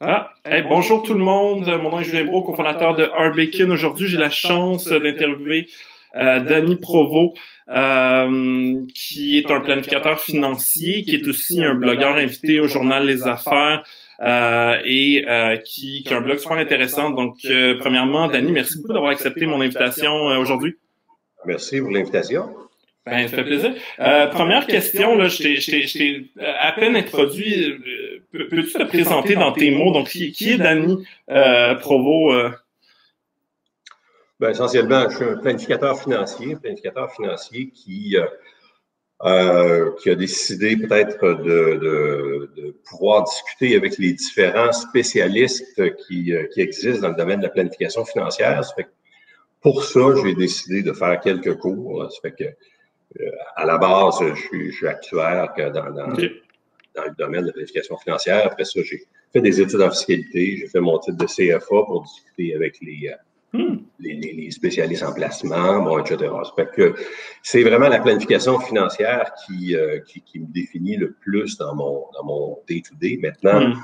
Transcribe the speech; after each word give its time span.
Ah, 0.00 0.34
bonjour 0.68 1.02
tout 1.02 1.14
le 1.14 1.20
monde. 1.20 1.66
Mon 1.82 1.90
nom 1.90 2.00
est 2.00 2.04
Julien 2.04 2.24
Bro, 2.24 2.42
cofondateur 2.42 2.94
de 2.94 3.04
Arbekin. 3.04 3.70
Aujourd'hui, 3.70 4.08
j'ai 4.08 4.18
la 4.18 4.28
chance 4.28 4.88
d'interviewer 4.88 5.68
euh, 6.16 6.40
Danny 6.40 6.76
Provo, 6.76 7.32
euh, 7.70 8.82
qui 8.94 9.38
est 9.38 9.50
un 9.50 9.60
planificateur 9.60 10.20
financier, 10.20 11.02
qui 11.02 11.14
est 11.14 11.26
aussi 11.26 11.64
un 11.64 11.74
blogueur 11.74 12.16
invité 12.16 12.60
au 12.60 12.68
journal 12.68 13.06
Les 13.06 13.26
Affaires. 13.26 13.84
Euh, 14.20 14.78
et 14.84 15.26
euh, 15.28 15.56
qui, 15.58 16.02
qui 16.02 16.14
a 16.14 16.18
un 16.18 16.20
blog 16.22 16.38
super 16.38 16.58
intéressant. 16.58 17.10
Donc, 17.10 17.36
euh, 17.44 17.76
premièrement, 17.78 18.28
Danny, 18.28 18.50
merci 18.52 18.78
beaucoup 18.78 18.92
d'avoir 18.92 19.12
accepté 19.12 19.46
mon 19.46 19.60
invitation 19.60 20.12
aujourd'hui. 20.38 20.76
Merci 21.44 21.80
pour 21.80 21.90
l'invitation. 21.90 22.48
Ben, 23.06 23.28
ça 23.28 23.36
fait 23.36 23.44
plaisir. 23.44 23.72
première 24.32 24.66
question, 24.66 25.16
là, 25.16 25.28
je 25.28 25.38
t'ai 25.38 26.30
à 26.40 26.72
peine 26.72 26.96
introduit 26.96 27.78
peux-tu 28.32 28.72
te 28.72 28.84
présenter 28.84 29.34
dans 29.34 29.52
tes 29.52 29.70
mots? 29.70 29.92
Donc, 29.92 30.08
qui, 30.08 30.50
est 30.50 30.58
Danny 30.58 31.06
euh, 31.30 31.74
Provo? 31.76 32.32
Euh? 32.32 32.50
Ben, 34.40 34.50
essentiellement, 34.50 35.08
je 35.08 35.16
suis 35.16 35.24
un 35.24 35.36
planificateur 35.36 36.00
financier, 36.00 36.56
planificateur 36.56 37.12
financier 37.12 37.70
qui, 37.70 38.16
euh, 39.24 39.90
qui 40.02 40.10
a 40.10 40.14
décidé 40.14 40.76
peut-être 40.76 41.42
de, 41.42 42.76
pouvoir 42.88 43.24
discuter 43.24 43.76
avec 43.76 43.98
les 43.98 44.12
différents 44.12 44.72
spécialistes 44.72 45.82
qui, 46.06 46.32
qui 46.52 46.60
existent 46.60 47.02
dans 47.02 47.08
le 47.08 47.16
domaine 47.16 47.38
de 47.38 47.44
la 47.44 47.50
planification 47.50 48.04
financière. 48.04 48.60
pour 49.62 49.84
ça, 49.84 50.00
j'ai 50.22 50.34
décidé 50.34 50.82
de 50.82 50.92
faire 50.92 51.18
quelques 51.20 51.56
cours. 51.56 52.10
Ça 52.12 52.20
fait 52.20 52.32
que, 52.32 52.44
à 53.56 53.64
la 53.64 53.78
base, 53.78 54.18
je 54.20 54.34
suis, 54.34 54.70
je 54.70 54.76
suis 54.76 54.88
actuaire 54.88 55.48
dans, 55.72 55.90
dans, 55.90 56.16
dans 56.96 57.04
le 57.04 57.14
domaine 57.18 57.42
de 57.42 57.46
la 57.48 57.52
planification 57.52 57.96
financière. 57.98 58.46
Après 58.46 58.64
ça, 58.64 58.80
j'ai 58.82 59.02
fait 59.32 59.40
des 59.40 59.60
études 59.60 59.82
en 59.82 59.90
fiscalité. 59.90 60.56
J'ai 60.58 60.66
fait 60.66 60.80
mon 60.80 60.98
titre 60.98 61.18
de 61.18 61.26
CFA 61.26 61.82
pour 61.86 62.02
discuter 62.02 62.54
avec 62.54 62.78
les, 62.80 63.12
euh, 63.54 63.58
hmm. 63.58 63.78
les, 64.00 64.50
spécialistes 64.50 65.02
en 65.02 65.12
placement, 65.12 65.82
bon, 65.82 65.98
etc. 65.98 66.32
c'est 67.42 67.62
vraiment 67.62 67.88
la 67.88 68.00
planification 68.00 68.58
financière 68.60 69.30
qui, 69.44 69.76
euh, 69.76 70.00
qui, 70.00 70.22
qui, 70.22 70.40
me 70.40 70.46
définit 70.46 70.96
le 70.96 71.12
plus 71.12 71.56
dans 71.58 71.74
mon 71.74 72.06
dans 72.14 72.24
mon 72.24 72.58
day-to-day. 72.66 73.18
Maintenant, 73.20 73.68
hmm. 73.68 73.74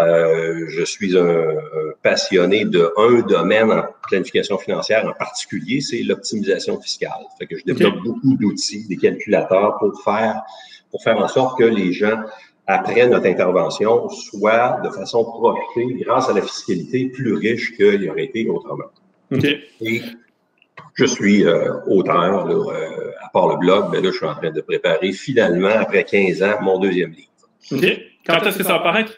Euh, 0.00 0.66
je 0.68 0.84
suis 0.84 1.16
un, 1.16 1.54
passionné 2.02 2.64
de 2.64 2.92
un 2.96 3.20
domaine 3.22 3.70
en 3.72 3.84
planification 4.06 4.58
financière 4.58 5.06
en 5.06 5.12
particulier, 5.12 5.80
c'est 5.80 6.02
l'optimisation 6.02 6.80
fiscale. 6.80 7.24
Fait 7.38 7.46
que 7.46 7.56
je 7.58 7.64
développe 7.64 8.02
beaucoup 8.04 8.36
d'outils, 8.36 8.86
des 8.86 8.96
calculateurs 8.96 9.78
pour 9.78 10.02
faire 10.02 10.42
pour 10.90 11.02
faire 11.02 11.18
en 11.18 11.28
sorte 11.28 11.58
que 11.58 11.64
les 11.64 11.92
gens 11.92 12.18
après 12.66 13.08
notre 13.08 13.26
intervention 13.26 14.08
soit 14.10 14.80
de 14.84 14.90
façon 14.90 15.24
profitée, 15.24 15.86
grâce 16.04 16.28
à 16.28 16.34
la 16.34 16.42
fiscalité, 16.42 17.06
plus 17.06 17.34
riche 17.34 17.74
qu'il 17.76 18.08
aurait 18.10 18.24
été 18.24 18.48
autrement. 18.48 18.90
Et 19.80 20.02
je 20.94 21.04
suis 21.04 21.44
euh, 21.44 21.72
auteur, 21.86 22.46
euh, 22.46 23.10
à 23.22 23.28
part 23.30 23.48
le 23.48 23.56
blog, 23.56 23.86
mais 23.90 24.00
là, 24.00 24.10
je 24.10 24.16
suis 24.16 24.26
en 24.26 24.34
train 24.34 24.50
de 24.50 24.60
préparer 24.60 25.12
finalement, 25.12 25.68
après 25.68 26.04
15 26.04 26.42
ans, 26.42 26.54
mon 26.60 26.78
deuxième 26.78 27.12
livre. 27.12 27.28
OK. 27.72 28.00
Quand 28.26 28.46
est-ce 28.46 28.58
que 28.58 28.64
ça 28.64 28.74
va 28.74 28.80
paraître? 28.80 29.12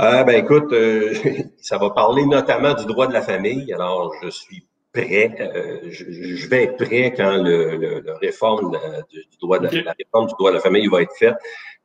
Euh, 0.00 0.24
ben 0.24 0.44
écoute, 0.44 0.74
ça 1.60 1.78
va 1.78 1.90
parler 1.90 2.24
notamment 2.26 2.74
du 2.74 2.86
droit 2.86 3.06
de 3.06 3.12
la 3.12 3.22
famille. 3.22 3.72
Alors, 3.72 4.14
je 4.22 4.30
suis 4.30 4.64
prêt, 4.92 5.34
je, 5.90 6.48
vais 6.48 6.64
être 6.64 6.76
prêt 6.84 7.14
quand 7.16 7.42
le, 7.42 8.02
réforme 8.20 8.76
du 9.10 9.24
droit 9.40 9.58
de, 9.58 9.78
la 9.78 9.94
réforme 9.98 10.26
du 10.26 10.34
droit 10.38 10.50
de 10.50 10.56
la 10.56 10.62
famille 10.62 10.86
va 10.86 11.02
être 11.02 11.16
faite 11.18 11.36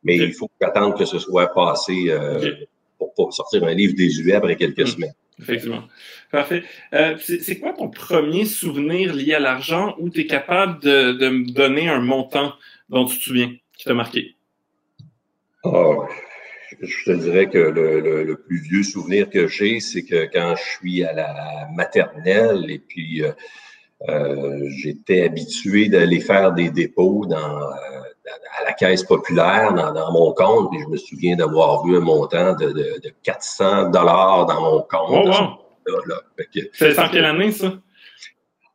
mais 0.02 0.16
il 0.16 0.32
faut 0.32 0.50
attendre 0.60 0.96
que 0.96 1.04
ce 1.04 1.18
soit 1.18 1.48
passé 1.48 2.06
euh, 2.08 2.54
pour, 3.14 3.32
sortir 3.32 3.64
un 3.64 3.74
livre 3.74 3.94
désuet 3.96 4.34
après 4.34 4.56
quelques 4.56 4.80
hmm. 4.80 4.86
semaines. 4.86 5.14
Effectivement. 5.40 5.84
Parfait. 6.32 6.64
Euh, 6.92 7.16
c'est 7.20 7.60
quoi 7.60 7.72
ton 7.72 7.88
premier 7.88 8.44
souvenir 8.44 9.14
lié 9.14 9.34
à 9.34 9.40
l'argent 9.40 9.94
où 9.98 10.10
tu 10.10 10.22
es 10.22 10.26
capable 10.26 10.82
de, 10.82 11.28
me 11.28 11.52
donner 11.52 11.88
un 11.88 12.00
montant 12.00 12.54
dont 12.88 13.04
tu 13.04 13.18
te 13.18 13.22
souviens, 13.22 13.52
qui 13.76 13.84
t'a 13.84 13.94
marqué? 13.94 14.34
Oh, 15.62 16.04
je 16.80 17.04
te 17.04 17.10
dirais 17.12 17.48
que 17.48 17.58
le, 17.58 18.36
plus 18.36 18.60
vieux 18.60 18.82
souvenir 18.82 19.30
que 19.30 19.46
j'ai, 19.46 19.80
c'est 19.80 20.04
que 20.04 20.28
quand 20.32 20.54
je 20.56 20.62
suis 20.62 21.04
à 21.04 21.12
la 21.12 21.68
maternelle 21.74 22.66
et 22.70 22.78
puis 22.78 23.22
euh, 24.08 24.68
j'étais 24.68 25.24
habitué 25.24 25.88
d'aller 25.88 26.20
faire 26.20 26.52
des 26.52 26.70
dépôts 26.70 27.26
dans 27.26 27.60
à 28.60 28.64
la 28.64 28.72
caisse 28.72 29.04
populaire 29.04 29.72
dans, 29.72 30.12
mon 30.12 30.32
compte, 30.32 30.72
et 30.74 30.80
je 30.80 30.88
me 30.88 30.96
souviens 30.96 31.36
d'avoir 31.36 31.84
vu 31.84 31.96
un 31.96 32.00
montant 32.00 32.54
de, 32.54 32.72
de, 32.72 33.12
400 33.22 33.90
dollars 33.90 34.46
dans 34.46 34.60
mon 34.60 34.82
compte. 34.82 35.34
Oh, 35.86 35.94
C'est 36.72 36.98
en 36.98 37.08
quelle 37.08 37.24
année, 37.24 37.52
ça? 37.52 37.72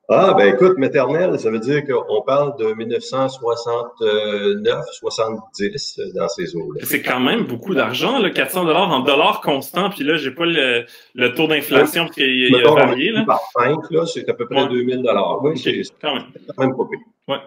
Ah, 0.10 0.34
ben 0.38 0.54
écoute, 0.54 0.78
maternelle, 0.78 1.40
ça 1.40 1.50
veut 1.50 1.60
dire 1.60 1.82
qu'on 1.86 2.22
parle 2.24 2.58
de 2.58 2.74
1969, 2.74 4.86
70 4.92 6.02
dans 6.14 6.28
ces 6.28 6.58
eaux-là. 6.58 6.82
C'est 6.84 7.02
quand 7.02 7.22
même 7.22 7.46
beaucoup 7.46 7.74
d'argent, 7.74 8.22
400 8.30 8.66
dollars 8.66 8.92
en 8.92 9.00
dollars 9.00 9.40
constants, 9.40 9.90
puis 9.90 10.04
là, 10.04 10.18
j'ai 10.18 10.32
pas 10.32 10.46
le, 10.46 10.84
le 11.16 11.34
taux 11.34 11.48
d'inflation 11.48 12.10
qui 12.10 12.54
a 12.54 12.74
varié. 12.74 13.12
Là. 13.12 13.24
Par 13.26 13.40
5, 13.58 13.78
c'est 14.06 14.28
à 14.30 14.34
peu 14.34 14.46
près 14.46 14.68
2000 14.68 15.04
dollars. 15.04 15.42
Oui, 15.42 15.58
c'est 15.58 15.84
quand 16.02 16.16
même. 16.16 16.26
quand 16.56 16.66
même 16.66 16.76
pas 16.76 16.84
pire. 16.90 17.00
Ouais. 17.30 17.40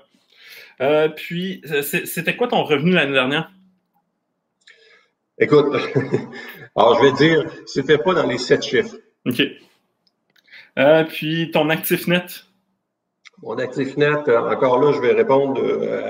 Euh, 0.81 1.09
puis, 1.09 1.61
c'était 1.83 2.37
quoi 2.37 2.49
ton 2.49 2.65
revenu 2.65 2.93
l'année 2.93 3.13
dernière? 3.13 3.51
Écoute, 5.39 5.67
alors 6.77 6.97
je 6.97 7.03
vais 7.03 7.13
dire, 7.13 7.45
c'était 7.67 7.99
pas 7.99 8.15
dans 8.15 8.27
les 8.27 8.39
sept 8.39 8.63
chiffres. 8.63 8.97
OK. 9.27 9.43
Euh, 10.79 11.05
puis, 11.05 11.51
ton 11.51 11.71
actif 11.71 12.07
net? 12.07 12.45
Mon 13.43 13.57
actif 13.59 13.97
net, 13.97 14.29
euh, 14.29 14.51
encore 14.51 14.79
là, 14.81 14.93
je 14.93 15.01
vais 15.01 15.13
répondre 15.13 15.61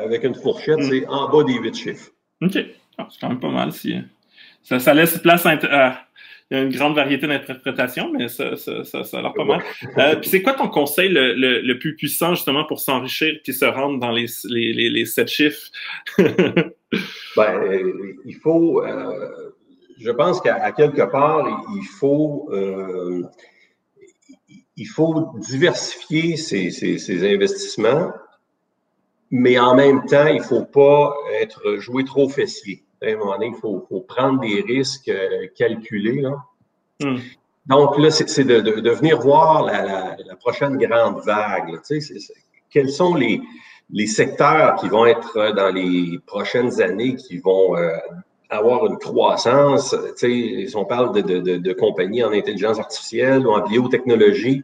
avec 0.04 0.24
une 0.24 0.34
fourchette, 0.34 0.78
hmm. 0.78 0.90
c'est 0.90 1.06
en 1.08 1.28
bas 1.28 1.44
des 1.44 1.54
huit 1.54 1.74
chiffres. 1.74 2.10
OK. 2.42 2.58
Ah, 2.98 3.08
c'est 3.10 3.20
quand 3.20 3.28
même 3.28 3.40
pas 3.40 3.50
mal. 3.50 3.72
Si... 3.72 3.96
Ça, 4.62 4.78
ça 4.80 4.94
laisse 4.94 5.18
place 5.18 5.46
à, 5.46 6.06
il 6.50 6.56
y 6.56 6.60
a 6.60 6.62
une 6.62 6.72
grande 6.72 6.94
variété 6.94 7.26
d'interprétations, 7.26 8.12
mais 8.12 8.28
ça, 8.28 8.56
ça, 8.56 8.84
ça, 8.84 9.02
ça 9.02 9.18
a 9.18 9.22
l'air 9.22 9.34
pas 9.34 9.44
mal. 9.44 9.62
Euh, 9.98 10.14
puis 10.16 10.28
c'est 10.28 10.42
quoi 10.42 10.52
ton 10.52 10.68
conseil 10.68 11.08
le, 11.08 11.34
le, 11.34 11.60
le, 11.60 11.78
plus 11.78 11.96
puissant 11.96 12.34
justement 12.36 12.64
pour 12.64 12.78
s'enrichir 12.78 13.34
et 13.44 13.52
se 13.52 13.64
rendre 13.64 13.98
dans 13.98 14.12
les, 14.12 14.26
les, 14.44 14.72
les, 14.72 14.90
les 14.90 15.06
sept 15.06 15.28
chiffres? 15.28 15.70
ben, 16.18 17.92
il 18.24 18.34
faut, 18.40 18.84
euh, 18.84 19.52
je 19.98 20.10
pense 20.12 20.40
qu'à 20.40 20.70
quelque 20.70 21.10
part, 21.10 21.48
il 21.74 21.86
faut, 21.98 22.48
euh, 22.52 23.24
il 24.76 24.86
faut 24.86 25.32
diversifier 25.38 26.36
ses, 26.36 26.70
ses, 26.70 26.98
ses, 26.98 27.34
investissements, 27.34 28.10
mais 29.30 29.58
en 29.58 29.74
même 29.74 30.04
temps, 30.06 30.26
il 30.26 30.42
faut 30.42 30.64
pas 30.64 31.14
être 31.40 31.76
joué 31.78 32.04
trop 32.04 32.28
fessier 32.28 32.86
à 33.02 33.06
un 33.06 33.16
moment 33.16 33.32
donné, 33.32 33.52
il 33.54 33.60
faut, 33.60 34.00
prendre 34.08 34.40
des 34.40 34.62
risques 34.62 35.08
euh, 35.08 35.46
calculés. 35.56 36.22
Hmm. 37.00 37.16
Donc, 37.66 37.98
là, 37.98 38.10
c'est 38.10 38.44
de, 38.44 38.60
de, 38.60 38.90
venir 38.90 39.20
voir 39.20 39.64
la, 39.64 40.16
prochaine 40.36 40.76
grande 40.76 41.20
vague. 41.24 41.80
quels 42.70 42.90
sont 42.90 43.14
les, 43.14 43.40
les 43.90 44.06
secteurs 44.06 44.76
qui 44.76 44.88
vont 44.88 45.06
être 45.06 45.52
dans 45.54 45.74
les 45.74 46.18
prochaines 46.26 46.80
années, 46.80 47.16
qui 47.16 47.38
vont 47.38 47.76
euh, 47.76 47.96
avoir 48.50 48.86
une 48.86 48.98
croissance? 48.98 49.94
Si 50.16 50.68
on 50.74 50.84
parle 50.84 51.22
de, 51.22 51.40
de, 51.58 51.72
compagnies 51.72 52.22
en 52.24 52.32
intelligence 52.32 52.78
artificielle 52.78 53.46
ou 53.46 53.50
en 53.50 53.66
biotechnologie, 53.66 54.62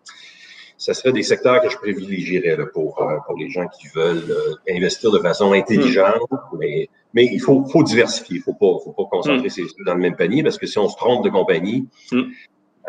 ce 0.76 0.92
serait 0.92 1.12
des 1.12 1.22
secteurs 1.22 1.60
que 1.62 1.68
je 1.68 1.76
privilégierais 1.76 2.56
pour, 2.72 3.00
euh, 3.02 3.16
pour 3.26 3.36
les 3.36 3.48
gens 3.50 3.66
qui 3.68 3.86
veulent 3.94 4.36
investir 4.68 5.12
de 5.12 5.18
façon 5.20 5.52
intelligente, 5.52 6.28
mais 6.58 6.88
mais 7.14 7.26
il 7.26 7.40
faut, 7.40 7.64
faut 7.66 7.82
diversifier. 7.82 8.36
Il 8.36 8.38
ne 8.38 8.44
faut 8.44 8.54
pas, 8.54 8.82
faut 8.84 8.92
pas 8.92 9.04
concentrer 9.10 9.46
mm. 9.46 9.50
ses 9.50 9.64
dans 9.84 9.94
le 9.94 10.00
même 10.00 10.16
panier 10.16 10.42
parce 10.42 10.58
que 10.58 10.66
si 10.66 10.78
on 10.78 10.88
se 10.88 10.96
trompe 10.96 11.24
de 11.24 11.30
compagnie, 11.30 11.88
mm. 12.10 12.20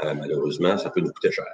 euh, 0.03 0.13
malheureusement, 0.15 0.77
ça 0.77 0.89
peut 0.89 1.01
nous 1.01 1.11
coûter 1.11 1.31
cher. 1.31 1.45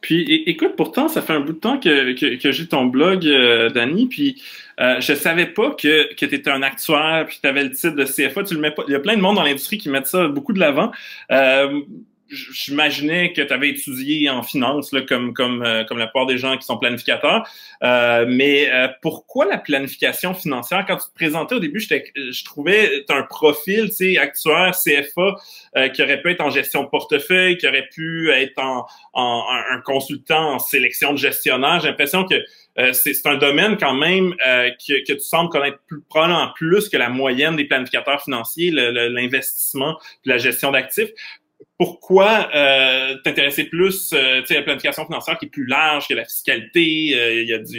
Puis 0.00 0.44
écoute, 0.46 0.74
pourtant, 0.76 1.08
ça 1.08 1.22
fait 1.22 1.32
un 1.32 1.40
bout 1.40 1.52
de 1.52 1.58
temps 1.58 1.80
que, 1.80 2.12
que, 2.36 2.52
j'ai 2.52 2.66
ton 2.66 2.86
blog, 2.86 3.26
euh, 3.26 3.70
Danny, 3.70 4.06
puis 4.06 4.40
euh, 4.80 5.00
je 5.00 5.14
savais 5.14 5.46
pas 5.46 5.70
que, 5.70 6.14
que 6.14 6.26
tu 6.26 6.34
étais 6.34 6.50
un 6.50 6.62
actuaire, 6.62 7.24
puis 7.26 7.38
tu 7.42 7.48
avais 7.48 7.64
le 7.64 7.70
titre 7.70 7.96
de 7.96 8.04
CFA. 8.04 8.42
Il 8.86 8.92
y 8.92 8.94
a 8.94 9.00
plein 9.00 9.16
de 9.16 9.20
monde 9.20 9.36
dans 9.36 9.42
l'industrie 9.42 9.78
qui 9.78 9.88
mettent 9.88 10.06
ça 10.06 10.28
beaucoup 10.28 10.52
de 10.52 10.60
l'avant. 10.60 10.92
Euh, 11.32 11.80
j'imaginais 12.28 13.32
que 13.32 13.42
tu 13.42 13.52
avais 13.52 13.70
étudié 13.70 14.28
en 14.30 14.42
finance, 14.42 14.92
là, 14.92 15.02
comme, 15.02 15.32
comme, 15.32 15.62
euh, 15.62 15.84
comme 15.84 15.98
la 15.98 16.06
plupart 16.06 16.26
des 16.26 16.38
gens 16.38 16.56
qui 16.56 16.64
sont 16.64 16.76
planificateurs. 16.76 17.48
Euh, 17.82 18.26
mais 18.28 18.70
euh, 18.70 18.88
pourquoi 19.02 19.46
la 19.46 19.58
planification 19.58 20.34
financière? 20.34 20.84
Quand 20.86 20.96
tu 20.96 21.08
te 21.08 21.14
présentais 21.14 21.54
au 21.54 21.60
début, 21.60 21.80
je 21.80 22.44
trouvais 22.44 23.04
un 23.08 23.22
profil, 23.22 23.90
actuaire, 24.18 24.72
CFA, 24.72 25.36
qui 25.90 26.02
aurait 26.02 26.20
pu 26.20 26.30
être 26.30 26.40
en 26.40 26.50
gestion 26.50 26.84
de 26.84 26.88
portefeuille, 26.88 27.58
qui 27.58 27.66
aurait 27.68 27.88
pu 27.92 28.30
être 28.30 28.58
en, 28.58 28.86
en 29.12 29.44
un 29.70 29.80
consultant 29.80 30.54
en 30.54 30.58
sélection 30.58 31.12
de 31.12 31.18
gestionnaire. 31.18 31.80
J'ai 31.80 31.88
l'impression 31.88 32.24
que 32.24 32.34
c'est 32.92 33.26
un 33.26 33.36
domaine 33.36 33.76
quand 33.78 33.94
même 33.94 34.34
que, 34.34 35.04
que, 35.06 35.12
tu 35.12 35.20
sembles 35.20 35.50
connaître 35.50 35.78
plus, 35.86 36.00
probablement 36.08 36.52
plus 36.54 36.88
que 36.88 36.96
la 36.96 37.08
moyenne 37.08 37.56
des 37.56 37.64
planificateurs 37.64 38.22
financiers, 38.22 38.70
l'investissement, 38.70 39.98
la 40.24 40.38
gestion 40.38 40.72
d'actifs 40.72 41.10
pourquoi 41.78 42.48
euh, 42.54 43.16
t'intéresser 43.22 43.64
plus 43.64 44.12
euh, 44.12 44.42
à 44.48 44.54
la 44.54 44.62
planification 44.62 45.04
financière 45.04 45.38
qui 45.38 45.46
est 45.46 45.50
plus 45.50 45.66
large 45.66 46.08
que 46.08 46.14
la 46.14 46.24
fiscalité? 46.24 47.12
Euh, 47.14 47.42
il 47.42 47.48
y 47.48 47.52
a 47.52 47.58
du... 47.58 47.76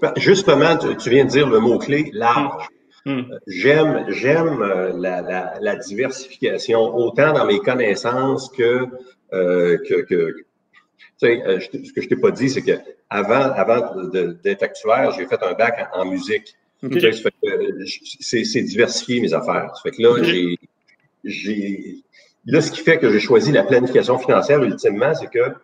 Ben, 0.00 0.12
justement, 0.16 0.76
tu, 0.76 1.10
viens 1.10 1.24
de 1.24 1.30
dire 1.30 1.48
le 1.48 1.60
mot-clé, 1.60 2.10
large. 2.14 2.66
Hum. 3.04 3.18
Hum. 3.18 3.38
J'aime, 3.48 4.04
j'aime 4.08 4.60
la, 4.60 5.20
la, 5.20 5.54
la, 5.60 5.76
diversification, 5.76 6.94
autant 6.94 7.32
dans 7.32 7.44
mes 7.46 7.58
connaissances 7.58 8.48
que, 8.50 8.86
que, 9.32 10.44
ce 11.18 11.92
que 11.92 12.00
je 12.00 12.08
t'ai 12.08 12.16
pas 12.16 12.30
dit, 12.30 12.48
c'est 12.48 12.62
que 12.62 12.78
avant, 13.10 13.50
avant 13.52 14.04
d'être 14.44 14.62
actuaire, 14.62 15.10
j'ai 15.18 15.26
fait 15.26 15.42
un 15.42 15.54
bac 15.54 15.88
en, 15.92 16.04
musique. 16.04 16.54
C'est 18.20 18.62
diversifié 18.62 19.20
mes 19.20 19.34
affaires. 19.34 19.72
Ça 19.74 19.82
fait 19.82 19.90
que 19.90 20.02
là, 20.02 20.22
j'ai 21.24 22.04
Là, 22.46 22.60
ce 22.60 22.70
qui 22.70 22.80
fait 22.80 22.98
que 22.98 23.10
j'ai 23.10 23.20
choisi 23.20 23.52
la 23.52 23.62
planification 23.62 24.18
financière 24.18 24.62
ultimement, 24.62 25.14
c'est 25.14 25.28
que 25.28 25.54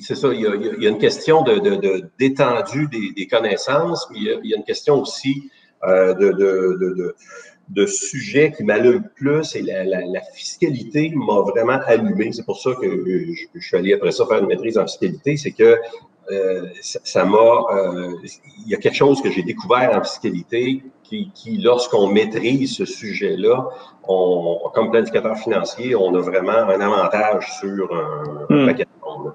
c'est 0.00 0.14
ça, 0.14 0.28
il 0.32 0.40
y, 0.40 0.46
a, 0.46 0.90
une 0.90 0.98
question 0.98 1.42
d'étendue 2.18 2.88
des, 2.88 3.26
connaissances, 3.26 4.06
mais 4.10 4.18
il 4.18 4.40
y, 4.44 4.54
a, 4.54 4.56
une 4.56 4.64
question 4.64 5.00
aussi 5.00 5.50
euh, 5.84 6.12
de, 6.14 6.32
de, 6.32 7.14
de, 7.68 7.86
sujets 7.86 8.52
qui 8.52 8.62
m'allument 8.62 9.08
plus 9.16 9.56
et 9.56 9.62
la, 9.62 9.84
la, 9.84 10.20
fiscalité 10.34 11.12
m'a 11.14 11.40
vraiment 11.40 11.80
allumé. 11.86 12.30
C'est 12.32 12.44
pour 12.44 12.60
ça 12.60 12.72
que 12.80 12.86
je, 12.86 13.46
je, 13.54 13.66
suis 13.66 13.76
allé 13.76 13.94
après 13.94 14.12
ça 14.12 14.26
faire 14.26 14.38
une 14.38 14.48
maîtrise 14.48 14.76
en 14.76 14.86
fiscalité, 14.86 15.38
c'est 15.38 15.52
que 15.52 15.78
euh, 16.30 16.66
ça 16.82 17.24
m'a. 17.24 17.36
Euh, 17.36 18.14
il 18.64 18.68
y 18.68 18.74
a 18.74 18.78
quelque 18.78 18.96
chose 18.96 19.20
que 19.22 19.30
j'ai 19.30 19.42
découvert 19.42 19.96
en 19.96 20.02
fiscalité 20.02 20.82
qui, 21.02 21.30
qui 21.34 21.58
lorsqu'on 21.58 22.08
maîtrise 22.08 22.76
ce 22.76 22.84
sujet-là, 22.84 23.68
on, 24.06 24.58
comme 24.74 24.90
planificateur 24.90 25.36
financier, 25.38 25.94
on 25.96 26.14
a 26.14 26.20
vraiment 26.20 26.52
un 26.52 26.80
avantage 26.80 27.46
sur 27.60 27.92
un, 27.94 28.46
hmm. 28.48 28.66
paquet 28.66 28.84
de 28.84 29.06
monde. 29.06 29.32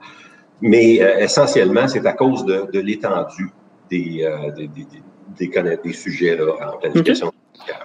Mais 0.61 1.01
euh, 1.01 1.19
essentiellement, 1.19 1.87
c'est 1.87 2.05
à 2.05 2.13
cause 2.13 2.45
de, 2.45 2.69
de 2.71 2.79
l'étendue 2.79 3.51
des, 3.89 4.27
des, 4.55 4.67
des, 4.67 5.47
des, 5.47 5.77
des, 5.83 5.93
sujets 5.93 6.37
là, 6.37 6.53
en 6.73 6.77
planification. 6.77 7.31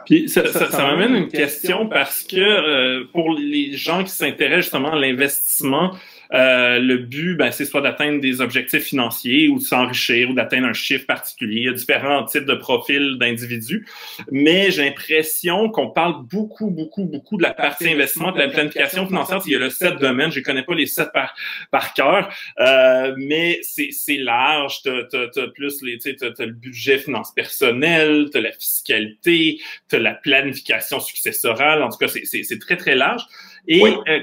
Puis 0.06 0.29
ça, 0.29 0.47
ça, 0.53 0.71
ça 0.71 0.83
m'amène 0.83 1.15
une 1.15 1.29
question 1.29 1.89
parce 1.89 2.23
que 2.23 3.05
pour 3.13 3.35
les 3.35 3.73
gens 3.75 4.03
qui 4.05 4.11
s'intéressent 4.11 4.65
justement 4.65 4.93
à 4.93 4.97
l'investissement, 4.97 5.93
euh, 6.32 6.79
le 6.79 6.99
but, 6.99 7.37
ben, 7.37 7.50
c'est 7.50 7.65
soit 7.65 7.81
d'atteindre 7.81 8.21
des 8.21 8.41
objectifs 8.41 8.85
financiers 8.85 9.49
ou 9.49 9.59
de 9.59 9.65
s'enrichir 9.65 10.31
ou 10.31 10.35
d'atteindre 10.35 10.69
un 10.69 10.73
chiffre 10.73 11.06
particulier. 11.06 11.61
Il 11.61 11.65
y 11.65 11.69
a 11.69 11.73
différents 11.73 12.25
types 12.25 12.44
de 12.44 12.55
profils 12.55 13.17
d'individus. 13.19 13.87
Mais 14.31 14.71
j'ai 14.71 14.85
l'impression 14.85 15.69
qu'on 15.71 15.91
parle 15.91 16.25
beaucoup, 16.27 16.71
beaucoup, 16.71 17.05
beaucoup 17.05 17.37
de 17.37 17.43
la 17.43 17.53
partie 17.53 17.88
investissement, 17.88 18.32
de 18.32 18.38
la 18.38 18.49
planification 18.49 19.06
financière. 19.06 19.41
Il 19.47 19.53
y 19.53 19.56
a 19.56 19.59
le 19.59 19.71
sept 19.71 19.99
domaines. 19.99 20.31
Je 20.31 20.41
connais 20.41 20.62
pas 20.62 20.75
les 20.75 20.87
sept 20.87 21.11
par, 21.12 21.35
par 21.71 21.94
cœur. 21.94 22.32
Euh, 22.61 23.15
mais 23.17 23.61
c'est 23.62 24.17
large. 24.17 24.82
Tu 24.82 24.91
as, 24.91 25.49
plus 25.49 25.82
les, 25.82 25.99
tu 25.99 26.17
as, 26.23 26.44
le 26.44 26.53
budget 26.53 26.99
finance 26.99 27.32
personnelle, 27.32 28.29
tu 28.31 28.38
as 28.38 28.41
la 28.41 28.53
fiscalité, 28.53 29.61
tu 29.88 29.97
as 29.97 29.99
la 29.99 30.15
planification 30.15 31.00
successorale. 31.00 31.82
En 31.82 31.88
tout 31.88 31.99
cas, 31.99 32.09
c'est 32.09 32.59
très, 32.61 32.77
très 32.77 32.94
large. 32.94 33.23
Et 33.67 33.82
euh, 33.82 34.21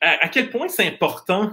à, 0.00 0.28
quel 0.28 0.50
point 0.50 0.68
c'est 0.68 0.86
important 0.86 1.50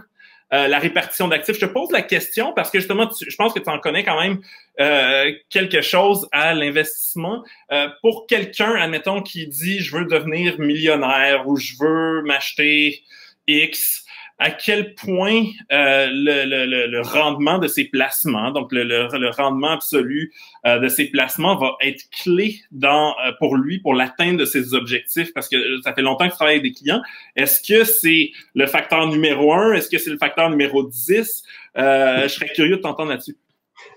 euh, 0.54 0.68
la 0.68 0.80
répartition 0.80 1.28
d'actifs? 1.28 1.56
Je 1.56 1.66
te 1.66 1.72
pose 1.72 1.92
la 1.92 2.02
question 2.02 2.54
parce 2.54 2.70
que 2.70 2.80
justement, 2.80 3.10
je 3.20 3.36
pense 3.36 3.54
que 3.54 3.60
tu 3.60 3.70
en 3.70 3.80
connais 3.80 4.04
quand 4.04 4.20
même 4.20 4.40
euh, 4.80 5.32
quelque 5.50 5.82
chose 5.82 6.28
à 6.32 6.54
l'investissement. 6.54 7.44
Euh, 7.72 7.90
pour 8.02 8.28
quelqu'un, 8.28 8.76
admettons, 8.76 9.22
qui 9.22 9.48
dit 9.48 9.80
je 9.80 9.98
veux 9.98 10.06
devenir 10.06 10.60
millionnaire 10.60 11.48
ou 11.48 11.58
je 11.58 11.74
veux 11.80 12.22
m'acheter 12.24 13.04
X, 13.48 14.05
à 14.38 14.52
quel 14.52 14.96
point 14.96 15.46
euh, 15.72 16.08
le, 16.12 16.66
le, 16.66 16.88
le, 16.88 17.02
rendement 17.02 17.58
de 17.58 17.68
ces 17.68 17.86
placements, 17.86 18.52
donc 18.52 18.72
le, 18.74 18.84
le 18.84 19.30
rendement 19.30 19.72
absolu 19.72 20.34
euh, 20.66 20.80
de 20.80 20.90
ces 20.90 21.06
placements 21.06 21.56
va 21.56 21.78
être 21.82 22.04
clé 22.12 22.60
dans 22.72 23.16
euh, 23.26 23.32
pour 23.40 23.56
lui 23.56 23.80
pour 23.80 23.94
l'atteinte 23.94 24.38
de 24.38 24.46
ses 24.46 24.74
objectifs 24.74 25.34
parce 25.34 25.48
que 25.48 25.82
ça 25.84 25.94
fait 25.94 26.02
longtemps 26.02 26.26
que 26.26 26.32
je 26.32 26.36
travaille 26.36 26.56
avec 26.56 26.64
des 26.64 26.74
clients. 26.74 27.02
Est-ce 27.38 27.62
que 27.62 27.86
c'est 27.86 28.32
le 28.56 28.68
facteur 28.68 29.08
numéro 29.08 29.54
un? 29.54 29.74
Est-ce 29.74 29.90
que 29.90 29.98
c'est 29.98 30.12
le 30.12 30.18
facteur 30.18 30.50
numéro 30.50 30.84
10? 30.84 31.44
je 31.78 32.28
serais 32.28 32.48
curieux 32.54 32.78
de 32.78 32.82
t'entendre 32.82 33.12
là-dessus. 33.12 33.36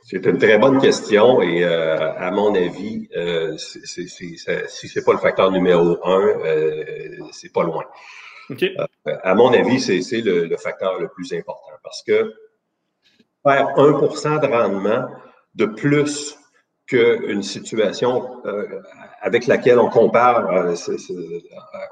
C'est 0.03 0.25
une 0.25 0.39
très 0.39 0.59
bonne 0.59 0.81
question 0.81 1.43
et 1.43 1.65
à 1.65 2.31
mon 2.31 2.55
avis, 2.55 3.09
si 3.57 4.09
c'est 4.09 5.05
pas 5.05 5.13
le 5.13 5.19
facteur 5.19 5.51
numéro 5.51 5.99
un, 6.05 6.35
c'est 7.33 7.53
pas 7.53 7.63
loin. 7.63 7.85
Euh, 8.51 8.87
à 9.23 9.35
mon 9.35 9.53
avis, 9.53 9.81
c'est 9.81 10.21
le, 10.21 10.57
facteur 10.57 10.99
le 10.99 11.09
plus 11.09 11.33
important 11.33 11.73
parce 11.83 12.03
que 12.03 12.33
faire 13.43 13.69
1% 13.77 14.41
de 14.41 14.47
rendement 14.47 15.09
de 15.55 15.67
plus 15.67 16.39
qu'une 16.87 17.43
situation 17.43 18.43
euh, 18.47 18.81
avec 19.21 19.47
laquelle 19.47 19.79
on 19.79 19.91
compare, 19.91 20.51
euh, 20.53 20.75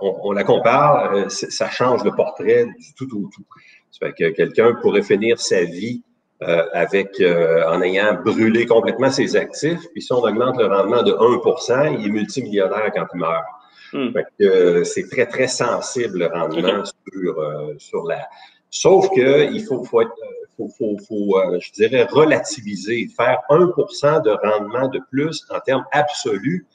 on, 0.01 0.33
la 0.33 0.45
compare, 0.45 1.29
ça 1.29 1.69
change 1.69 2.03
le 2.05 2.13
portrait 2.13 2.65
du 2.65 2.95
tout 2.95 3.25
au 3.25 3.29
tout. 3.29 3.45
Ça 3.91 4.07
fait 4.07 4.13
que 4.13 4.31
quelqu'un 4.31 4.75
pourrait 4.81 5.03
finir 5.03 5.39
sa 5.39 5.65
vie 5.65 6.03
avec 6.41 7.19
en 7.21 7.81
ayant 7.81 8.15
brûlé 8.23 8.67
complètement 8.67 9.11
ses 9.11 9.37
actifs, 9.37 9.81
puis 9.93 10.03
si 10.03 10.13
on 10.13 10.23
augmente 10.23 10.59
le 10.59 10.67
rendement 10.67 11.03
de 11.03 11.13
1% 11.13 11.99
il 11.99 12.07
est 12.07 12.11
multimillionnaire 12.11 12.91
quand 12.95 13.07
il 13.15 13.21
meurt. 13.21 13.45
Hmm. 13.93 14.11
c'est 14.85 15.09
très, 15.09 15.27
très 15.27 15.49
sensible 15.49 16.19
le 16.19 16.27
rendement 16.27 16.85
sur, 16.85 17.39
euh, 17.39 17.75
sur 17.79 18.05
la. 18.05 18.27
Sauf 18.71 19.09
que 19.11 19.53
il 19.53 19.65
faut, 19.65 19.85
faut, 19.85 20.03
être, 20.03 20.13
faut, 20.57 20.69
faut, 20.77 20.97
faut 21.07 21.39
euh, 21.39 21.59
je 21.61 21.73
dirais, 21.73 22.05
relativiser. 22.05 23.09
Faire 23.17 23.39
1% 23.49 24.23
de 24.23 24.31
rendement 24.31 24.89
de 24.89 25.01
plus 25.11 25.45
en 25.51 25.61
termes 25.61 25.85
absolus, 25.93 26.67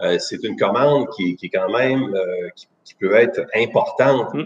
euh, 0.00 0.18
c'est 0.18 0.42
une 0.44 0.56
commande 0.56 1.08
qui, 1.16 1.36
qui 1.36 1.46
est 1.46 1.50
quand 1.50 1.70
même, 1.70 2.14
qui, 2.56 2.94
peut 2.98 3.14
être 3.14 3.40
importante. 3.54 4.34
Hmm. 4.34 4.44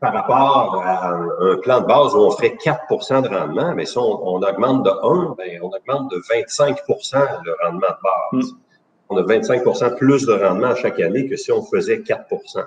par 0.00 0.12
rapport 0.12 0.82
à 0.84 1.10
un, 1.12 1.56
plan 1.62 1.80
de 1.80 1.86
base 1.86 2.12
où 2.12 2.18
on 2.18 2.32
fait 2.32 2.56
4% 2.56 3.22
de 3.22 3.28
rendement, 3.28 3.72
mais 3.72 3.86
si 3.86 3.96
on, 3.96 4.02
augmente 4.02 4.82
de 4.84 4.90
1, 4.90 5.34
ben, 5.38 5.60
on 5.62 5.68
augmente 5.68 6.10
de 6.10 6.16
25% 6.16 7.44
le 7.44 7.54
rendement 7.62 7.86
de 7.86 8.02
base. 8.02 8.50
Hmm 8.50 8.56
on 9.10 9.16
a 9.16 9.22
25% 9.22 9.96
plus 9.96 10.26
de 10.26 10.32
rendement 10.32 10.74
chaque 10.74 11.00
année 11.00 11.28
que 11.28 11.36
si 11.36 11.52
on 11.52 11.62
faisait 11.62 11.98
4% 11.98 12.64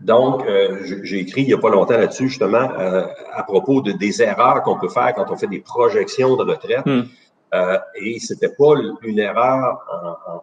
donc, 0.00 0.44
euh, 0.46 1.00
j'ai 1.02 1.20
écrit 1.20 1.42
il 1.42 1.46
n'y 1.46 1.54
a 1.54 1.58
pas 1.58 1.70
longtemps 1.70 1.96
là-dessus, 1.96 2.28
justement, 2.28 2.68
euh, 2.78 3.06
à 3.32 3.42
propos 3.42 3.80
de, 3.80 3.92
des 3.92 4.20
erreurs 4.22 4.62
qu'on 4.62 4.78
peut 4.78 4.88
faire 4.88 5.14
quand 5.14 5.30
on 5.30 5.36
fait 5.36 5.46
des 5.46 5.60
projections 5.60 6.36
de 6.36 6.42
retraite. 6.42 6.84
Euh, 7.54 7.78
et 7.94 8.18
c'était 8.18 8.50
pas 8.50 8.74
une 9.02 9.18
erreur 9.18 9.78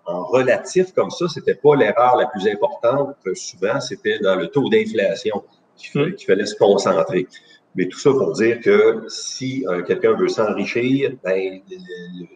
en, 0.06 0.24
relatif 0.24 0.94
comme 0.94 1.12
ça, 1.12 1.28
c'était 1.28 1.56
pas 1.56 1.76
l'erreur 1.76 2.16
la 2.16 2.26
plus 2.28 2.48
importante. 2.48 3.16
Souvent, 3.36 3.82
c'était 3.82 4.18
dans 4.20 4.36
le 4.36 4.48
taux 4.48 4.70
d'inflation 4.70 5.44
qu'il 5.76 6.02
hmm. 6.02 6.18
fallait 6.26 6.46
se 6.46 6.56
concentrer. 6.56 7.28
Mais 7.76 7.88
tout 7.88 8.00
ça 8.00 8.12
pour 8.12 8.34
dire 8.34 8.60
que 8.60 9.04
si 9.08 9.66
euh, 9.68 9.82
quelqu'un 9.84 10.14
veut 10.14 10.28
s'enrichir, 10.28 11.12
ben, 11.24 11.62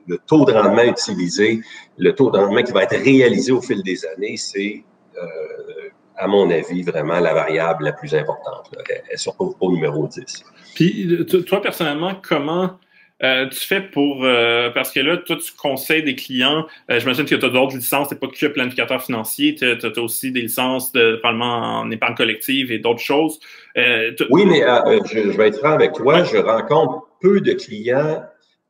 le, 0.07 0.17
taux 0.25 0.45
de 0.45 0.53
rendement 0.53 0.83
utilisé, 0.83 1.61
le 1.97 2.13
taux 2.13 2.31
de 2.31 2.37
rendement 2.37 2.63
qui 2.63 2.71
va 2.71 2.83
être 2.83 2.97
réalisé 2.97 3.51
au 3.51 3.61
fil 3.61 3.83
des 3.83 4.05
années, 4.05 4.37
c'est, 4.37 4.83
euh, 5.17 5.89
à 6.15 6.27
mon 6.27 6.49
avis, 6.49 6.83
vraiment 6.83 7.19
la 7.19 7.33
variable 7.33 7.83
la 7.83 7.91
plus 7.91 8.15
importante. 8.15 8.71
Elle 9.11 9.19
se 9.19 9.29
retrouve 9.29 9.55
au 9.59 9.71
numéro 9.71 10.07
10. 10.07 10.43
Puis, 10.73 11.25
toi, 11.45 11.61
personnellement, 11.61 12.13
comment 12.27 12.77
euh, 13.23 13.47
tu 13.47 13.59
fais 13.59 13.79
pour 13.79 14.25
euh, 14.25 14.69
parce 14.71 14.91
que 14.91 14.99
là, 14.99 15.15
toi, 15.17 15.37
tu 15.37 15.53
conseilles 15.53 16.03
des 16.03 16.15
clients. 16.15 16.65
Euh, 16.91 16.99
J'imagine 16.99 17.23
que 17.23 17.35
tu 17.35 17.45
as 17.45 17.49
d'autres 17.49 17.75
licences, 17.75 18.09
t'es 18.09 18.15
pas 18.15 18.27
que 18.27 18.45
planificateur 18.47 19.01
financier, 19.01 19.55
tu 19.55 19.65
as, 19.65 19.99
aussi 19.99 20.31
des 20.33 20.41
licences 20.41 20.91
de 20.91 21.17
parlement 21.21 21.79
en 21.79 21.91
épargne 21.91 22.15
collective 22.15 22.73
et 22.73 22.79
d'autres 22.79 22.99
choses. 22.99 23.39
Euh, 23.77 24.11
oui, 24.29 24.45
mais 24.45 24.63
je, 25.05 25.31
je, 25.31 25.37
vais 25.37 25.47
être 25.47 25.59
franc 25.59 25.71
avec 25.71 25.93
toi, 25.93 26.23
je 26.25 26.37
rencontre 26.37 27.07
peu 27.21 27.39
de 27.39 27.53
clients, 27.53 28.21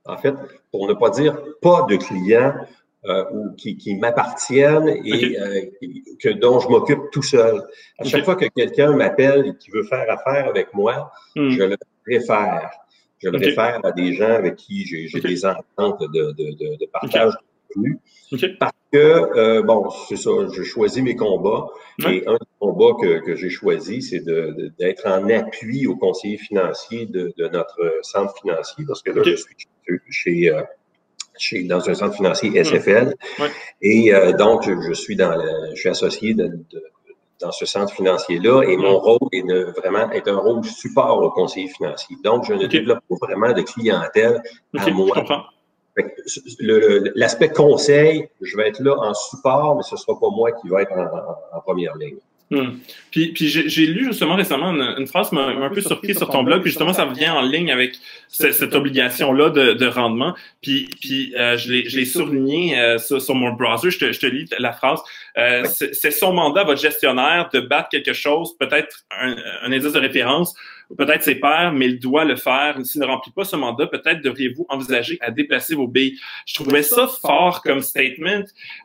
en 0.06 0.18
fait, 0.18 0.36
pour 0.72 0.88
ne 0.88 0.94
pas 0.94 1.10
dire 1.10 1.38
pas 1.62 1.86
de 1.90 1.96
clients 1.96 2.54
ou 3.32 3.52
qui, 3.56 3.78
qui 3.78 3.96
m'appartiennent 3.96 4.90
et 4.90 5.38
que 6.20 6.30
dont 6.30 6.60
je 6.60 6.68
m'occupe 6.70 7.02
tout 7.12 7.22
seul. 7.22 7.62
À 8.00 8.04
chaque 8.04 8.26
fois 8.26 8.36
que 8.36 8.46
quelqu'un 8.56 8.96
m'appelle 8.96 9.46
et 9.48 9.56
qui 9.58 9.70
veut 9.70 9.84
faire 9.84 10.10
affaire 10.10 10.48
avec 10.48 10.74
moi, 10.74 11.12
hmm. 11.36 11.50
je 11.50 11.64
le 11.64 11.78
préfère. 12.04 12.72
Je 13.26 13.30
le 13.32 13.38
réfère 13.38 13.80
à 13.84 13.92
des 13.92 14.14
gens 14.14 14.32
avec 14.32 14.56
qui 14.56 14.86
j'ai 14.86 15.20
des 15.20 15.46
ententes 15.46 16.02
de, 16.14 16.32
de, 16.32 16.78
de, 16.78 16.86
partage 16.86 17.34
de 17.34 17.38
revenus. 17.76 17.98
Parce 18.60 18.74
que, 18.92 18.98
euh, 18.98 19.64
bon, 19.64 19.90
c'est 20.08 20.16
ça, 20.16 20.30
je 20.52 20.64
choisis 20.64 21.02
mes 21.04 21.16
combats. 21.16 21.68
Et 22.08 22.24
un 22.28 22.34
des 22.34 22.48
combats 22.60 22.94
que, 23.02 23.26
que 23.26 23.36
j'ai 23.36 23.50
choisi, 23.50 24.02
c'est 24.02 24.24
d'être 24.78 25.08
en 25.08 25.28
appui 25.30 25.88
aux 25.88 25.96
conseillers 25.96 26.38
financiers 26.38 27.08
de, 27.08 27.34
notre 27.52 28.00
centre 28.04 28.36
financier, 28.40 28.86
parce 28.88 29.02
que 29.02 29.12
là, 29.12 29.24
je 29.24 29.36
suis 29.36 29.56
chez, 30.10 30.50
euh, 30.52 30.62
chez, 31.38 31.64
dans 31.64 31.90
un 31.90 31.96
centre 31.96 32.16
financier 32.16 32.64
SFL. 32.64 33.16
Et 33.82 34.12
donc, 34.38 34.64
je 34.64 34.94
suis 34.94 35.16
dans 35.16 35.34
je 35.74 35.80
suis 35.80 35.90
associé 35.90 36.36
de, 36.36 36.60
dans 37.42 37.52
ce 37.52 37.66
centre 37.66 37.94
financier-là 37.94 38.64
et 38.64 38.78
mon 38.78 38.98
rôle 39.00 39.30
est 39.32 39.44
de 39.44 39.74
vraiment 39.78 40.10
être 40.12 40.30
un 40.30 40.38
rôle 40.38 40.64
support 40.64 41.22
au 41.22 41.30
conseiller 41.32 41.68
financier. 41.68 42.16
Donc, 42.24 42.46
je 42.46 42.54
ne 42.54 42.66
développe 42.66 43.00
pas 43.10 43.28
vraiment 43.28 43.52
de 43.52 43.62
clientèle 43.62 44.42
à 44.78 44.90
moi. 44.92 45.24
L'aspect 47.16 47.50
conseil, 47.50 48.30
je 48.42 48.58
vais 48.58 48.70
être 48.70 48.80
là 48.80 48.96
en 48.98 49.14
support, 49.14 49.76
mais 49.76 49.84
ce 49.84 49.96
ne 49.96 50.00
sera 50.00 50.20
pas 50.20 50.30
moi 50.30 50.52
qui 50.54 50.70
va 50.70 50.82
être 50.82 50.94
en 51.54 51.62
première 51.62 51.96
ligne. 51.98 52.18
Hmm. 52.52 52.78
Puis, 53.10 53.34
puis 53.34 53.48
j'ai 53.48 53.88
lu 53.88 54.06
justement 54.06 54.36
récemment 54.36 54.70
une, 54.70 55.08
phrase 55.08 55.30
qui 55.30 55.36
m'a 55.36 55.48
un 55.48 55.70
peu 55.70 55.82
surpris 55.82 56.14
sur 56.14 56.30
ton 56.30 56.44
blog, 56.44 56.62
puis 56.62 56.70
justement 56.70 56.94
ça 56.94 57.06
vient 57.06 57.34
en 57.34 57.42
ligne 57.42 57.72
avec 57.72 57.96
cette, 58.28 58.76
obligation-là 58.76 59.50
de, 59.50 59.74
de, 59.74 59.86
rendement. 59.88 60.36
Puis, 60.62 60.88
puis 61.02 61.34
euh, 61.36 61.58
je 61.58 61.72
l'ai 61.72 62.06
souligné 62.06 62.80
euh, 62.80 63.00
sur, 63.00 63.34
mon 63.34 63.52
browser, 63.54 63.90
je 63.90 63.98
te, 63.98 64.12
je 64.12 64.20
te 64.20 64.28
lis 64.28 64.48
la 64.60 64.74
phrase. 64.74 65.00
Euh, 65.40 65.64
c'est 65.74 66.12
son 66.12 66.34
mandat, 66.34 66.64
votre 66.64 66.80
gestionnaire, 66.80 67.50
de 67.52 67.62
battre 67.62 67.90
quelque 67.90 68.14
chose, 68.14 68.56
peut-être 68.60 69.06
un, 69.10 69.36
un 69.64 69.72
indice 69.72 69.94
de 69.94 70.00
référence, 70.00 70.56
peut-être 70.98 71.24
ses 71.24 71.36
pairs, 71.36 71.74
mais 71.74 71.88
il 71.88 72.00
doit 72.00 72.26
le 72.26 72.36
faire. 72.36 72.78
S'il 72.84 73.02
ne 73.02 73.06
remplit 73.06 73.32
pas 73.32 73.44
ce 73.44 73.56
mandat, 73.56 73.88
peut-être 73.88 74.22
devriez-vous 74.22 74.66
envisager 74.70 75.18
à 75.22 75.32
déplacer 75.32 75.76
vos 75.76 75.88
billes. 75.88 76.18
Je 76.46 76.56
trouvais 76.56 76.84
ça 76.84 77.08
fort 77.08 77.62
comme 77.62 77.82
statement. 77.82 78.44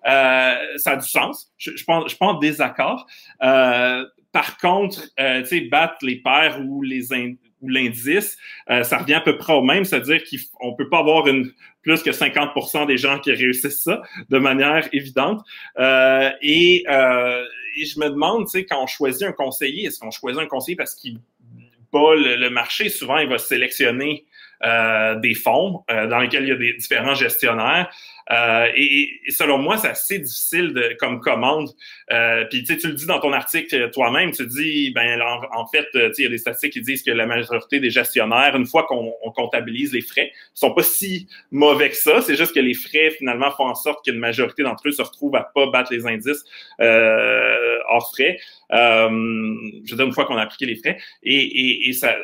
Euh, 0.09 0.54
ça 0.76 0.92
a 0.92 0.97
du 0.97 1.09
sens. 1.09 1.52
Je, 1.59 1.76
je, 1.76 1.85
pense, 1.85 2.11
je 2.11 2.16
pense 2.16 2.37
en 2.37 2.38
désaccord. 2.38 3.07
Euh, 3.42 4.04
par 4.33 4.59
contre, 4.59 5.02
euh, 5.19 5.40
tu 5.42 5.49
sais, 5.49 5.61
battre 5.62 5.97
les 6.02 6.16
pairs 6.16 6.61
ou 6.64 6.83
les 6.83 7.12
ou 7.61 7.69
l'indice, 7.69 8.37
euh, 8.71 8.83
ça 8.83 8.99
revient 8.99 9.14
à 9.14 9.21
peu 9.21 9.37
près 9.37 9.52
au 9.52 9.62
même, 9.62 9.85
c'est-à-dire 9.85 10.23
qu'on 10.25 10.75
peut 10.75 10.88
pas 10.88 10.99
avoir 10.99 11.26
une 11.26 11.50
plus 11.83 12.02
que 12.02 12.11
50% 12.11 12.87
des 12.87 12.97
gens 12.97 13.19
qui 13.19 13.33
réussissent 13.33 13.83
ça 13.83 14.02
de 14.28 14.38
manière 14.38 14.88
évidente. 14.92 15.42
Euh, 15.78 16.30
et, 16.42 16.85
euh, 16.88 17.42
et, 17.76 17.85
je 17.87 17.99
me 18.00 18.11
demande, 18.11 18.45
tu 18.45 18.50
sais, 18.50 18.64
quand 18.64 18.83
on 18.83 18.87
choisit 18.87 19.23
un 19.23 19.33
conseiller, 19.33 19.87
est-ce 19.87 19.99
qu'on 19.99 20.11
choisit 20.11 20.40
un 20.40 20.47
conseiller 20.47 20.76
parce 20.76 20.95
qu'il 20.95 21.19
pas 21.90 22.14
le, 22.14 22.49
marché, 22.50 22.88
souvent, 22.88 23.18
il 23.18 23.28
va 23.28 23.38
sélectionner 23.38 24.26
euh, 24.64 25.14
des 25.16 25.35
fonds 25.35 25.85
euh, 25.90 26.06
dans 26.06 26.18
lesquels 26.18 26.44
il 26.44 26.49
y 26.49 26.52
a 26.52 26.56
des 26.56 26.75
différents 26.75 27.14
gestionnaires. 27.14 27.90
Euh, 28.30 28.68
et, 28.76 29.20
selon 29.28 29.58
moi, 29.58 29.76
c'est 29.76 29.88
assez 29.88 30.18
difficile 30.18 30.72
de, 30.72 30.96
comme 30.99 31.20
commande. 31.20 31.68
Euh, 32.12 32.44
puis 32.50 32.62
tu, 32.64 32.75
le 32.87 32.94
dis 32.94 33.06
dans 33.06 33.20
ton 33.20 33.32
article 33.32 33.90
toi-même, 33.90 34.30
tu 34.30 34.46
dis, 34.46 34.90
ben 34.92 35.20
en, 35.52 35.66
fait, 35.66 35.87
il 35.94 36.22
y 36.22 36.26
a 36.26 36.28
des 36.28 36.38
statistiques 36.38 36.72
qui 36.72 36.80
disent 36.80 37.02
que 37.02 37.10
la 37.10 37.26
majorité 37.26 37.80
des 37.80 37.90
gestionnaires, 37.90 38.54
une 38.56 38.66
fois 38.66 38.84
qu'on 38.84 39.12
comptabilise 39.34 39.92
les 39.92 40.00
frais, 40.00 40.32
sont 40.54 40.72
pas 40.72 40.82
si 40.82 41.28
mauvais 41.50 41.90
que 41.90 41.96
ça. 41.96 42.20
C'est 42.22 42.37
juste 42.37 42.54
que 42.54 42.60
les 42.60 42.75
frais 42.75 43.10
finalement 43.10 43.50
font 43.50 43.66
en 43.66 43.75
sorte 43.75 44.04
qu'une 44.04 44.18
majorité 44.18 44.62
d'entre 44.62 44.88
eux 44.88 44.92
se 44.92 45.02
retrouvent 45.02 45.37
à 45.37 45.50
pas 45.54 45.66
battre 45.70 45.92
les 45.92 46.06
indices 46.06 46.44
euh, 46.80 47.78
hors 47.88 48.10
frais. 48.12 48.38
Euh, 48.72 49.08
je 49.84 49.90
veux 49.90 49.96
dire, 49.96 50.06
une 50.06 50.12
fois 50.12 50.25
qu'on 50.25 50.37
a 50.37 50.42
appliqué 50.42 50.66
les 50.66 50.76
frais. 50.76 50.99
Et, 51.22 51.34
et, 51.34 51.88
et 51.88 51.92
ça, 51.92 52.16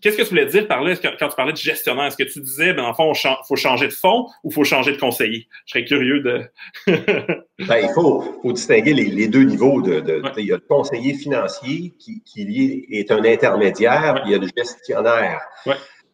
Qu'est-ce 0.00 0.16
que 0.16 0.22
tu 0.22 0.28
voulais 0.30 0.46
dire 0.46 0.66
par 0.66 0.82
là? 0.82 0.94
Quand 0.96 1.28
tu 1.28 1.36
parlais 1.36 1.52
de 1.52 1.56
gestionnaire? 1.58 2.06
Est-ce 2.06 2.16
que 2.16 2.22
tu 2.22 2.40
disais, 2.40 2.72
ben, 2.72 2.84
en 2.84 2.94
fond, 2.94 3.12
il 3.12 3.36
faut 3.46 3.56
changer 3.56 3.86
de 3.86 3.92
fonds 3.92 4.26
ou 4.44 4.50
il 4.50 4.54
faut 4.54 4.64
changer 4.64 4.92
de 4.92 4.98
conseiller? 4.98 5.48
Je 5.66 5.72
serais 5.72 5.84
curieux 5.84 6.20
de. 6.20 6.42
ben, 6.86 7.78
il 7.82 7.90
faut, 7.94 8.22
faut 8.42 8.52
distinguer 8.52 8.94
les, 8.94 9.06
les, 9.06 9.28
deux 9.28 9.44
niveaux. 9.44 9.82
De, 9.82 10.00
de 10.00 10.22
Il 10.38 10.46
y 10.46 10.52
a 10.52 10.56
le 10.56 10.66
conseiller 10.68 11.14
financier 11.14 11.92
qui, 11.98 12.22
qui 12.22 12.86
est 12.90 13.10
un 13.10 13.24
intermédiaire, 13.24 14.22
il 14.26 14.32
y 14.32 14.34
a 14.34 14.38
le 14.38 14.48
gestionnaire. 14.56 15.40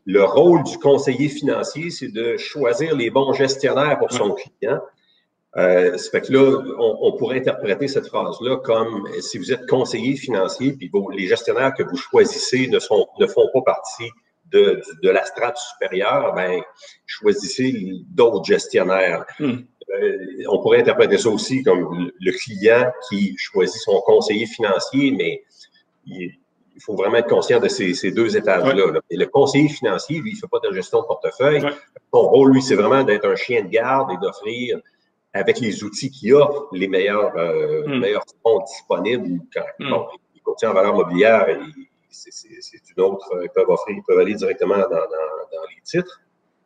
Le 0.06 0.24
rôle 0.24 0.62
du 0.62 0.78
conseiller 0.78 1.28
financier, 1.28 1.90
c'est 1.90 2.08
de 2.08 2.36
choisir 2.38 2.96
les 2.96 3.10
bons 3.10 3.34
gestionnaires 3.34 3.98
pour 3.98 4.10
son 4.10 4.34
client. 4.34 4.80
Euh, 5.56 5.96
ça 5.96 6.10
fait 6.10 6.20
que 6.20 6.32
là, 6.32 6.62
on, 6.78 7.16
pourrait 7.16 7.38
interpréter 7.38 7.88
cette 7.88 8.06
phrase-là 8.06 8.58
comme 8.58 9.08
si 9.20 9.38
vous 9.38 9.50
êtes 9.50 9.66
conseiller 9.66 10.14
financier, 10.16 10.72
puis 10.72 10.90
les 11.16 11.26
gestionnaires 11.26 11.72
que 11.74 11.82
vous 11.82 11.96
choisissez 11.96 12.68
ne, 12.68 12.78
sont, 12.78 13.08
ne 13.18 13.26
font 13.26 13.48
pas 13.54 13.62
partie 13.62 14.10
de, 14.52 14.80
de, 15.02 15.10
la 15.10 15.24
strate 15.24 15.56
supérieure, 15.56 16.34
ben 16.34 16.60
choisissez 17.06 17.92
d'autres 18.10 18.44
gestionnaires. 18.44 19.24
Hmm. 19.38 19.58
Euh, 19.94 20.18
on 20.50 20.60
pourrait 20.60 20.80
interpréter 20.80 21.16
ça 21.16 21.30
aussi 21.30 21.62
comme 21.62 22.10
le 22.20 22.32
client 22.32 22.90
qui 23.08 23.34
choisit 23.38 23.80
son 23.80 24.00
conseiller 24.02 24.46
financier, 24.46 25.12
mais 25.12 25.42
il, 26.06 26.32
faut 26.80 26.94
vraiment 26.94 27.16
être 27.16 27.28
conscient 27.28 27.58
de 27.58 27.68
ces, 27.68 27.92
ces 27.94 28.12
deux 28.12 28.36
étages-là. 28.36 29.00
Et 29.10 29.16
le 29.16 29.26
conseiller 29.26 29.68
financier, 29.68 30.20
lui, 30.20 30.30
il 30.30 30.34
ne 30.34 30.38
fait 30.38 30.46
pas 30.46 30.60
de 30.60 30.72
gestion 30.72 31.00
de 31.00 31.06
portefeuille. 31.06 31.62
Son 32.14 32.20
rôle, 32.20 32.52
lui, 32.52 32.62
c'est 32.62 32.76
vraiment 32.76 33.02
d'être 33.02 33.26
un 33.26 33.34
chien 33.34 33.64
de 33.64 33.68
garde 33.68 34.12
et 34.12 34.16
d'offrir 34.18 34.78
avec 35.32 35.60
les 35.60 35.84
outils 35.84 36.10
qu'il 36.10 36.30
y 36.30 36.32
a, 36.32 36.46
les 36.72 36.88
meilleurs, 36.88 37.36
euh, 37.36 37.86
hmm. 37.86 38.00
meilleurs 38.00 38.24
fonds 38.42 38.60
disponibles. 38.64 39.40
Quand, 39.54 39.62
mm. 39.78 39.90
bon, 39.90 40.06
ils 40.34 40.40
contiennent 40.42 40.70
en 40.70 40.74
valeur 40.74 40.94
mobilière, 40.94 41.46
c'est 42.10 42.80
une 42.96 43.02
autre, 43.02 43.28
ils 43.42 43.50
peuvent 43.50 43.68
offrir, 43.68 43.96
ils 43.96 44.02
peuvent 44.02 44.18
aller 44.18 44.34
directement 44.34 44.76
dans, 44.76 44.88
dans, 44.88 44.88
dans 44.88 45.66
les 45.68 45.82
titres. 45.84 46.20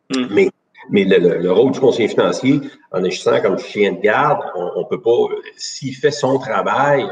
Hmm. 0.09 0.27
Mais, 0.31 0.49
mais 0.89 1.03
le, 1.05 1.37
le, 1.39 1.51
rôle 1.51 1.71
du 1.71 1.79
conseiller 1.79 2.09
financier, 2.09 2.59
en 2.91 3.03
agissant 3.03 3.41
comme 3.41 3.57
chien 3.57 3.93
de 3.93 4.01
garde, 4.01 4.41
on 4.55 4.79
ne 4.79 4.85
peut 4.85 5.01
pas, 5.01 5.27
s'il 5.55 5.95
fait 5.95 6.11
son 6.11 6.39
travail, 6.39 7.07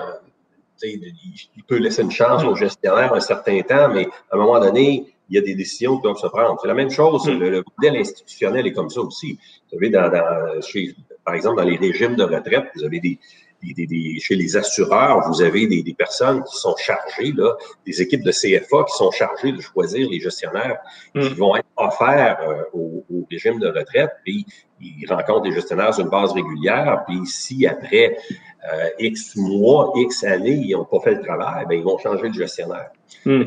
il, 0.83 1.13
il, 1.55 1.63
peut 1.63 1.77
laisser 1.77 2.01
une 2.01 2.11
chance 2.11 2.43
hmm. 2.43 2.47
au 2.47 2.55
gestionnaire 2.55 3.13
un 3.13 3.19
certain 3.19 3.61
temps, 3.61 3.89
mais 3.89 4.07
à 4.31 4.35
un 4.35 4.37
moment 4.37 4.59
donné, 4.59 5.13
il 5.29 5.35
y 5.35 5.37
a 5.37 5.41
des 5.41 5.55
décisions 5.55 5.95
qui 5.97 6.03
doivent 6.03 6.17
se 6.17 6.27
prendre. 6.27 6.59
C'est 6.61 6.67
la 6.67 6.73
même 6.73 6.89
chose, 6.89 7.25
le, 7.27 7.49
le, 7.49 7.63
modèle 7.77 8.01
institutionnel 8.01 8.67
est 8.67 8.73
comme 8.73 8.89
ça 8.89 9.01
aussi. 9.01 9.33
Vous 9.71 9.77
savez, 9.77 9.89
dans, 9.89 10.09
dans, 10.09 10.61
chez, 10.61 10.93
par 11.25 11.35
exemple, 11.35 11.57
dans 11.57 11.67
les 11.67 11.77
régimes 11.77 12.15
de 12.15 12.23
retraite, 12.23 12.65
vous 12.75 12.83
avez 12.83 12.99
des, 12.99 13.19
des, 13.63 13.85
des, 13.85 14.19
chez 14.19 14.35
les 14.35 14.57
assureurs, 14.57 15.27
vous 15.29 15.41
avez 15.41 15.67
des, 15.67 15.83
des, 15.83 15.93
personnes 15.93 16.43
qui 16.43 16.55
sont 16.57 16.75
chargées, 16.77 17.31
là, 17.35 17.55
des 17.85 18.01
équipes 18.01 18.23
de 18.23 18.31
CFA 18.31 18.83
qui 18.85 18.97
sont 18.97 19.11
chargées 19.11 19.51
de 19.51 19.61
choisir 19.61 20.09
les 20.09 20.19
gestionnaires 20.19 20.79
qui 21.13 21.29
mm. 21.29 21.33
vont 21.33 21.55
être 21.55 21.67
offerts 21.77 22.39
euh, 22.41 22.63
au, 22.73 23.05
au, 23.09 23.27
régime 23.29 23.59
de 23.59 23.67
retraite, 23.67 24.11
puis 24.23 24.45
ils 24.79 25.05
rencontrent 25.07 25.43
des 25.43 25.51
gestionnaires 25.51 25.93
sur 25.93 26.03
une 26.03 26.09
base 26.09 26.31
régulière, 26.31 27.03
puis 27.07 27.19
si 27.25 27.67
après 27.67 28.17
euh, 28.73 28.89
X 28.99 29.35
mois, 29.35 29.93
X 29.95 30.23
années, 30.23 30.59
ils 30.65 30.71
n'ont 30.71 30.85
pas 30.85 30.99
fait 30.99 31.15
le 31.15 31.21
travail, 31.21 31.65
bien, 31.67 31.77
ils 31.77 31.83
vont 31.83 31.97
changer 31.97 32.29
de 32.29 32.33
gestionnaire. 32.33 32.89
Mm. 33.25 33.43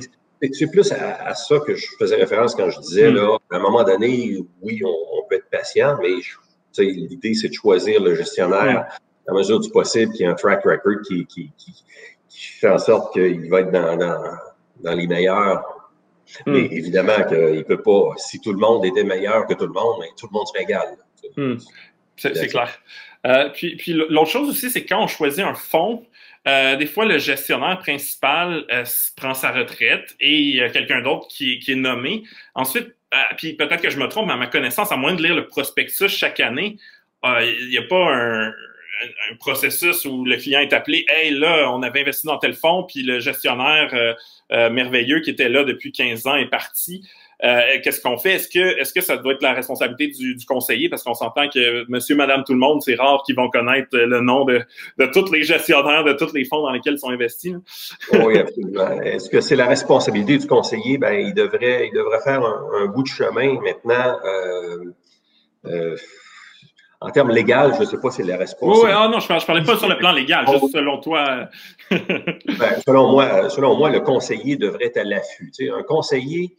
C'est 0.53 0.71
plus 0.71 0.93
à, 0.93 1.35
ça 1.35 1.59
que 1.61 1.75
je 1.75 1.87
faisais 1.99 2.17
référence 2.17 2.55
quand 2.55 2.69
je 2.69 2.79
disais, 2.81 3.11
mm. 3.11 3.15
là, 3.15 3.39
à 3.51 3.57
un 3.57 3.61
moment 3.61 3.83
donné, 3.83 4.37
oui, 4.63 4.81
on, 4.85 4.89
on 4.89 5.29
peut 5.29 5.37
être 5.37 5.49
patient, 5.51 5.97
mais 6.01 6.21
je 6.21 6.37
L'idée, 6.79 7.35
c'est 7.35 7.49
de 7.49 7.55
choisir 7.55 8.03
le 8.03 8.15
gestionnaire 8.15 8.87
à 9.27 9.33
mesure 9.33 9.61
du 9.61 9.71
possible 9.71 10.13
qui 10.13 10.25
a 10.25 10.31
un 10.31 10.35
track 10.35 10.65
record 10.65 11.01
qui, 11.07 11.27
qui, 11.27 11.51
qui, 11.57 11.73
fait 12.61 12.69
en 12.69 12.79
sorte 12.79 13.13
qu'il 13.13 13.49
va 13.49 13.61
être 13.61 13.71
dans, 13.71 13.97
dans, 13.97 14.37
dans 14.81 14.95
les 14.95 15.07
meilleurs. 15.07 15.63
Hmm. 16.47 16.53
Mais 16.53 16.65
évidemment 16.77 17.23
qu'il 17.29 17.57
ne 17.57 17.63
peut 17.63 17.83
pas, 17.83 18.13
si 18.17 18.41
tout 18.41 18.53
le 18.53 18.59
monde 18.59 18.85
était 18.85 19.05
meilleur 19.05 19.47
que 19.47 19.55
tout 19.55 19.67
le 19.67 19.73
monde, 19.73 19.99
mais 20.01 20.09
tout 20.19 20.27
le 20.27 20.37
monde 20.37 20.47
serait 20.49 20.65
égal. 20.65 20.97
Hmm. 21.37 21.57
C'est 22.17 22.49
clair. 22.49 22.71
Euh, 23.27 23.49
puis, 23.51 23.77
puis 23.77 23.93
l'autre 23.93 24.31
chose 24.31 24.49
aussi, 24.49 24.71
c'est 24.71 24.85
quand 24.85 25.03
on 25.03 25.07
choisit 25.07 25.45
un 25.45 25.55
fonds, 25.55 26.05
euh, 26.47 26.77
des 26.77 26.87
fois, 26.87 27.07
le 27.07 27.19
gestionnaire 27.19 27.79
principal 27.79 28.67
euh, 28.71 28.85
prend 29.17 29.33
sa 29.33 29.51
retraite 29.51 30.15
et 30.21 30.39
il 30.39 30.57
y 30.57 30.61
a 30.61 30.69
quelqu'un 30.69 31.01
d'autre 31.01 31.27
qui, 31.29 31.59
qui, 31.59 31.73
est 31.73 31.77
nommé. 31.77 32.25
Ensuite, 32.55 32.95
puis 33.37 33.55
peut-être 33.55 33.83
que 33.83 33.91
je 33.91 33.99
me 33.99 34.09
trompe, 34.09 34.27
mais 34.27 34.33
à 34.33 34.37
ma 34.37 34.47
connaissance, 34.47 34.93
à 34.93 34.97
moins 34.97 35.15
de 35.15 35.23
lire 35.23 35.35
le 35.35 35.47
prospectus 35.47 36.09
chaque 36.09 36.41
année, 36.41 36.77
euh, 37.25 37.43
il 37.61 37.69
n'y 37.69 37.79
a 37.79 37.83
pas 37.83 38.15
un, 38.15 38.53
processus 39.41 40.05
où 40.05 40.25
le 40.25 40.37
client 40.37 40.61
est 40.61 40.73
appelé 40.73 41.05
Hey, 41.09 41.31
là, 41.33 41.69
on 41.71 41.83
avait 41.83 42.03
investi 42.03 42.27
dans 42.27 42.39
tel 42.39 42.55
fonds, 42.55 42.85
puis 42.85 43.03
le 43.03 43.19
gestionnaire 43.19 43.93
euh, 43.93 44.71
merveilleux 44.71 45.21
qui 45.21 45.31
était 45.31 45.49
là 45.49 45.65
depuis 45.65 45.91
15 45.91 46.27
ans 46.27 46.37
est 46.37 46.49
parti. 46.49 47.07
Qu'est-ce 47.41 48.01
qu'on 48.01 48.17
fait? 48.17 48.35
Est-ce 48.35 48.49
que, 48.49 48.81
est-ce 48.81 48.93
que 48.93 49.01
ça 49.01 49.17
doit 49.17 49.35
être 49.35 49.43
la 49.43 49.53
responsabilité 49.53 50.09
du, 50.09 50.37
conseiller? 50.47 50.89
Parce 50.89 51.03
qu'on 51.03 51.15
s'entend 51.15 51.49
que 51.49 51.85
monsieur, 51.91 52.17
madame, 52.17 52.45
tout 52.45 52.53
le 52.53 52.59
monde, 52.59 52.83
c'est 52.83 52.95
rare 52.95 53.23
qu'ils 53.25 53.37
vont 53.37 53.51
connaître 53.51 53.89
le 53.93 54.21
nom 54.21 54.45
de, 54.45 54.63
de 54.99 55.07
tous 55.07 55.31
les 55.33 55.43
gestionnaires, 55.43 56.05
de 56.05 56.13
tous 56.13 56.33
les 56.33 56.45
fonds 56.45 56.63
dans 56.63 56.71
lesquels 56.71 56.95
ils 56.95 56.99
sont 56.99 57.11
investis. 57.11 57.55
Oui, 58.25 58.39
absolument. 58.39 59.01
Est-ce 59.03 59.29
que 59.29 59.41
c'est 59.41 59.57
la 59.57 59.67
responsabilité 59.67 60.39
du 60.39 60.47
conseiller? 60.47 60.99
Ben, 60.99 61.13
il 61.13 61.35
devrait, 61.35 61.89
il 61.89 61.93
devrait 61.93 62.21
faire 62.21 62.43
un, 62.43 62.87
bout 62.87 63.03
de 63.03 63.09
chemin 63.09 63.61
maintenant. 63.61 64.17
Euh, 64.25 64.85
euh, 65.67 65.97
en 67.01 67.11
termes 67.11 67.31
légal, 67.31 67.75
je 67.75 67.81
ne 67.81 67.85
sais 67.85 67.99
pas 67.99 68.11
si 68.11 68.23
c'est 68.23 68.29
la 68.29 68.39
responsabilité. 68.39 68.87
Oui, 68.87 68.93
ah 68.95 69.09
non, 69.09 69.21
je 69.21 69.33
ne 69.33 69.47
parlais 69.47 69.63
pas 69.63 69.77
sur 69.77 69.89
le 69.89 69.99
plan 69.99 70.13
légal, 70.13 70.47
juste 70.49 70.69
selon 70.73 71.01
toi. 71.01 71.49
ben, 71.91 72.81
selon, 72.87 73.11
moi, 73.11 73.51
selon 73.51 73.77
moi, 73.77 73.91
le 73.91 74.01
conseiller 74.01 74.57
devrait 74.57 74.87
être 74.87 74.97
à 74.97 75.05
l'affût. 75.05 75.51
Tu 75.55 75.67
sais, 75.67 75.71
un 75.71 75.83
conseiller, 75.83 76.57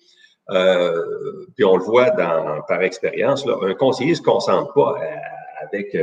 euh, 0.51 1.45
puis 1.55 1.65
on 1.65 1.77
le 1.77 1.83
voit 1.83 2.11
dans, 2.11 2.61
par 2.67 2.81
expérience, 2.83 3.45
un 3.47 3.73
conseiller 3.73 4.11
ne 4.11 4.15
se 4.15 4.21
concentre 4.21 4.73
pas 4.73 4.97
à, 4.99 5.65
avec 5.65 5.97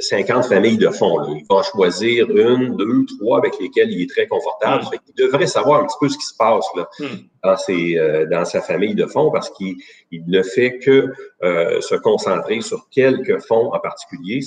50 0.00 0.44
familles 0.44 0.76
de 0.76 0.90
fonds. 0.90 1.24
Il 1.34 1.46
va 1.48 1.62
choisir 1.62 2.28
une, 2.30 2.76
deux, 2.76 3.06
trois 3.18 3.38
avec 3.38 3.58
lesquelles 3.58 3.90
il 3.90 4.02
est 4.02 4.10
très 4.10 4.26
confortable. 4.26 4.84
Hmm. 4.84 4.98
Il 5.08 5.24
devrait 5.24 5.46
savoir 5.46 5.80
un 5.80 5.86
petit 5.86 5.96
peu 5.98 6.08
ce 6.10 6.18
qui 6.18 6.26
se 6.26 6.36
passe 6.36 6.66
là, 6.76 6.88
hmm. 6.98 7.06
dans, 7.42 7.56
ses, 7.56 8.26
dans 8.30 8.44
sa 8.44 8.60
famille 8.60 8.94
de 8.94 9.06
fonds 9.06 9.30
parce 9.30 9.48
qu'il 9.50 9.76
ne 10.12 10.42
fait 10.42 10.78
que 10.78 11.06
se 11.42 11.94
concentrer 11.94 12.60
sur 12.60 12.88
quelques 12.90 13.40
fonds 13.46 13.72
en 13.72 13.78
particulier. 13.78 14.40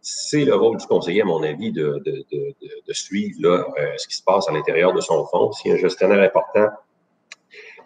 c'est 0.00 0.44
le 0.44 0.54
rôle 0.54 0.78
du 0.78 0.86
conseiller, 0.86 1.20
à 1.20 1.26
mon 1.26 1.42
avis, 1.42 1.72
de, 1.72 2.00
de, 2.06 2.24
de, 2.32 2.54
de 2.86 2.92
suivre 2.94 3.36
là, 3.40 3.66
ce 3.98 4.08
qui 4.08 4.16
se 4.16 4.22
passe 4.22 4.48
à 4.48 4.52
l'intérieur 4.52 4.94
de 4.94 5.02
son 5.02 5.26
fonds. 5.26 5.52
Si 5.52 5.70
un 5.70 5.76
gestionnaire 5.76 6.20
important 6.20 6.68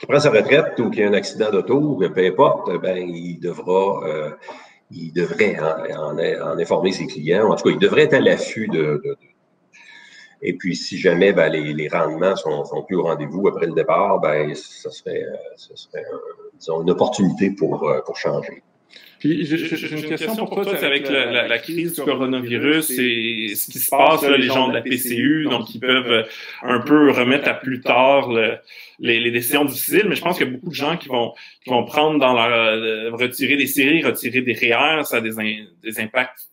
qui 0.01 0.07
prend 0.07 0.19
sa 0.19 0.31
retraite 0.31 0.81
ou 0.81 0.91
qui 0.91 1.03
a 1.03 1.09
un 1.09 1.13
accident 1.13 1.51
d'auto, 1.51 2.01
peu 2.15 2.27
importe, 2.27 2.81
ben, 2.81 2.97
il 2.97 3.39
devra, 3.39 4.09
euh, 4.09 4.31
il 4.91 5.13
devrait 5.13 5.59
en, 5.61 6.17
en, 6.19 6.59
informer 6.59 6.91
ses 6.91 7.07
clients. 7.07 7.51
En 7.51 7.55
tout 7.55 7.65
cas, 7.65 7.71
il 7.71 7.79
devrait 7.79 8.05
être 8.05 8.15
à 8.15 8.21
l'affût 8.21 8.67
de, 8.69 9.03
de, 9.05 9.17
Et 10.41 10.57
puis, 10.57 10.75
si 10.75 10.97
jamais 10.97 11.35
ben, 11.35 11.51
les, 11.51 11.75
les, 11.75 11.89
rendements 11.89 12.35
sont, 12.35 12.65
sont 12.65 12.83
plus 12.85 12.97
au 12.97 13.03
rendez-vous 13.03 13.47
après 13.47 13.67
le 13.67 13.75
départ, 13.75 14.21
ben, 14.21 14.55
ça 14.55 14.91
serait, 14.91 15.23
euh, 15.23 15.37
ça 15.57 15.77
serait 15.77 16.05
disons, 16.55 16.81
une 16.81 16.91
opportunité 16.91 17.51
pour, 17.51 17.87
euh, 17.87 18.01
pour 18.01 18.17
changer. 18.17 18.63
Puis 19.21 19.45
j'ai 19.45 19.93
une 19.93 20.09
question 20.09 20.47
pour 20.47 20.63
toi, 20.63 20.77
c'est 20.79 20.87
avec 20.87 21.09
la, 21.09 21.47
la, 21.47 21.59
crise 21.59 21.95
du 21.95 22.01
coronavirus 22.01 22.91
et 22.99 23.53
ce 23.55 23.71
qui 23.71 23.79
se 23.79 23.91
passe, 23.91 24.23
là, 24.23 24.39
les 24.39 24.47
gens 24.47 24.69
de 24.69 24.73
la 24.73 24.81
PCU, 24.81 25.45
donc 25.45 25.75
ils 25.75 25.79
peuvent 25.79 26.11
euh, 26.11 26.23
un 26.63 26.81
peu 26.81 27.11
remettre 27.11 27.47
à 27.47 27.53
plus 27.53 27.83
tard 27.83 28.33
les, 28.99 29.21
les, 29.21 29.31
décisions 29.31 29.67
difficiles, 29.67 30.07
mais 30.09 30.15
je 30.15 30.23
pense 30.23 30.39
qu'il 30.39 30.47
y 30.47 30.51
a 30.51 30.53
beaucoup 30.53 30.71
de 30.71 30.75
gens 30.75 30.97
qui 30.97 31.09
vont 31.09 31.35
qui 31.63 31.69
vont 31.69 31.85
prendre 31.85 32.19
dans 32.19 32.33
leur 32.33 32.51
euh, 32.51 33.11
retirer 33.13 33.57
des 33.57 33.67
séries, 33.67 34.03
retirer 34.03 34.41
des 34.41 34.55
REER, 34.55 35.05
ça 35.05 35.19
a 35.19 35.21
des, 35.21 35.33
des 35.83 36.01
impacts 36.01 36.49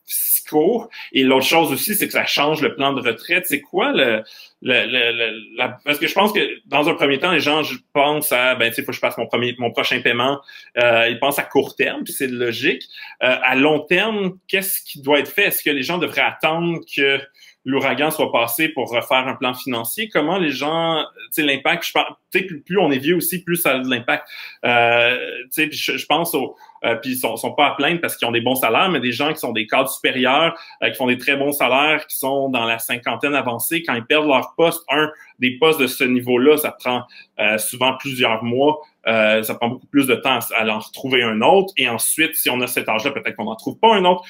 Et 1.12 1.24
l'autre 1.24 1.46
chose 1.46 1.72
aussi, 1.72 1.96
c'est 1.96 2.08
que 2.08 2.14
ça 2.14 2.26
change 2.26 2.62
le 2.62 2.76
plan 2.76 2.94
de 2.94 3.02
retraite. 3.02 3.46
C'est 3.48 3.62
quoi 3.62 3.92
le, 3.92 4.24
le, 4.62 4.86
le, 4.86 5.56
la, 5.56 5.78
parce 5.86 6.00
que 6.00 6.08
je 6.08 6.14
pense 6.14 6.34
que 6.34 6.40
dans 6.66 6.90
un 6.90 6.94
premier 6.94 7.20
temps, 7.20 7.32
les 7.32 7.40
gens 7.40 7.64
je 7.64 7.76
pense 7.94 8.32
à 8.32 8.56
ben 8.56 8.70
tu 8.70 8.76
sais, 8.76 8.82
faut 8.82 8.92
que 8.92 8.96
je 8.96 9.02
passe 9.02 9.18
mon 9.18 9.28
premier 9.28 9.56
mon 9.58 9.72
prochain 9.72 10.02
paiement. 10.02 10.40
Euh, 10.78 11.08
ils 11.10 11.20
pensent 11.20 11.40
à 11.40 11.44
court 11.44 11.76
terme, 11.76 12.04
puis 12.04 12.14
c'est 12.14 12.28
logique. 12.28 12.84
Euh, 13.24 13.36
à 13.44 13.56
long 13.56 13.80
terme, 13.80 14.38
qu'est-ce 14.48 14.82
qui 14.84 15.02
doit 15.02 15.20
être 15.20 15.32
fait? 15.32 15.46
Est-ce 15.46 15.64
que 15.64 15.70
les 15.70 15.84
gens 15.84 15.98
devraient 15.98 16.22
attendre 16.22 16.80
que 16.96 17.20
l'ouragan 17.68 18.10
soit 18.12 18.32
passé 18.32 18.70
pour 18.70 18.90
refaire 18.90 19.28
un 19.28 19.36
plan 19.36 19.54
financier. 19.54 20.08
Comment 20.08 20.38
les 20.38 20.52
gens, 20.52 21.04
tu 21.16 21.28
sais, 21.32 21.44
l'impact, 21.44 21.86
je 21.86 21.92
pense, 21.92 22.06
plus, 22.32 22.62
plus 22.62 22.80
on 22.80 22.90
est 22.92 22.98
vieux 22.98 23.18
aussi, 23.18 23.44
plus 23.44 23.58
ça 23.58 23.72
a 23.72 23.80
de 23.80 23.90
l'impact. 23.90 24.26
Euh, 24.64 25.18
tu 25.54 25.70
sais, 25.70 25.72
je, 25.72 25.98
je, 25.98 26.06
pense 26.06 26.34
aux, 26.34 26.56
euh, 26.86 26.96
puis 26.96 27.12
ils 27.12 27.18
sont, 27.18 27.36
sont 27.36 27.52
pas 27.52 27.68
à 27.68 27.72
plaindre 27.72 28.00
parce 28.00 28.16
qu'ils 28.16 28.26
ont 28.26 28.32
des 28.32 28.40
bons 28.40 28.56
salaires, 28.56 28.90
mais 28.90 29.02
des 29.02 29.12
gens 29.12 29.34
qui 29.34 29.40
sont 29.40 29.52
des 29.52 29.68
cadres 29.68 29.90
supérieurs, 29.90 30.58
euh, 30.82 30.90
qui 30.92 30.96
font 30.96 31.08
des 31.08 31.18
très 31.18 31.36
bons 31.36 31.52
salaires, 31.52 32.08
qui 32.08 32.18
sont 32.18 32.48
dans 32.48 32.64
la 32.64 32.80
cinquantaine 32.80 33.36
avancée, 33.36 33.84
quand 33.84 33.96
ils 33.96 34.06
perdent 34.06 34.28
leur 34.28 34.54
poste, 34.56 34.84
un, 34.90 35.12
des 35.40 35.58
postes 35.58 35.82
de 35.82 35.88
ce 35.88 36.06
niveau-là, 36.06 36.56
ça 36.56 36.72
prend 36.72 37.04
euh, 37.40 37.58
souvent 37.58 37.98
plusieurs 37.98 38.46
mois. 38.46 38.80
Euh, 39.08 39.44
ça 39.44 39.56
prend 39.56 39.70
beaucoup 39.70 39.88
plus 39.88 40.08
de 40.08 40.16
temps 40.16 40.40
à, 40.56 40.68
en 40.68 40.80
retrouver 40.80 41.22
un 41.22 41.42
autre. 41.42 41.74
Et 41.76 41.90
ensuite, 41.90 42.36
si 42.36 42.50
on 42.50 42.62
a 42.62 42.68
cet 42.68 42.88
âge-là, 42.88 43.12
peut-être 43.12 43.36
qu'on 43.36 43.46
n'en 43.46 43.56
trouve 43.56 43.78
pas 43.78 43.94
un 43.94 44.06
autre. 44.06 44.24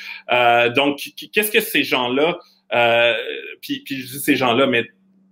donc, 0.74 1.02
qu'est-ce 1.32 1.52
que 1.52 1.60
ces 1.60 1.84
gens-là 1.84 2.40
euh, 2.74 3.14
puis, 3.62 3.82
puis 3.86 4.02
je 4.02 4.14
dis 4.14 4.20
ces 4.20 4.36
gens-là, 4.36 4.68
mais 4.68 4.86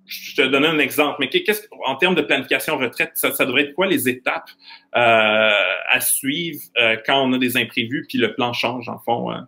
je 0.06 0.36
te 0.36 0.42
donne 0.48 0.66
un 0.66 0.78
exemple, 0.78 1.18
mais 1.20 1.30
qu'est-ce 1.30 1.64
en 1.86 1.96
termes 1.96 2.16
de 2.16 2.22
planification 2.22 2.78
retraite, 2.78 3.12
ça, 3.16 3.32
ça 3.32 3.46
devrait 3.46 3.64
être 3.64 3.74
quoi 3.74 3.88
les 3.88 4.08
étapes 4.08 4.50
euh, 4.96 5.52
à 5.90 6.00
suivre 6.00 6.62
euh, 6.80 6.96
quand 7.06 7.24
on 7.28 7.34
a 7.34 7.38
des 7.40 7.58
imprévus 7.58 8.06
puis 8.08 8.20
le 8.20 8.36
plan 8.36 8.54
change 8.54 8.88
en 8.88 9.00
fond? 9.00 9.32
Hein? 9.32 9.48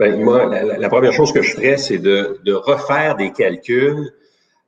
Ben, 0.00 0.20
moi, 0.20 0.46
la, 0.46 0.88
première 0.88 1.12
chose 1.12 1.32
que 1.32 1.42
je 1.42 1.52
ferais, 1.52 1.76
c'est 1.76 1.98
de, 1.98 2.40
de 2.44 2.52
refaire 2.52 3.16
des 3.16 3.32
calculs 3.32 4.10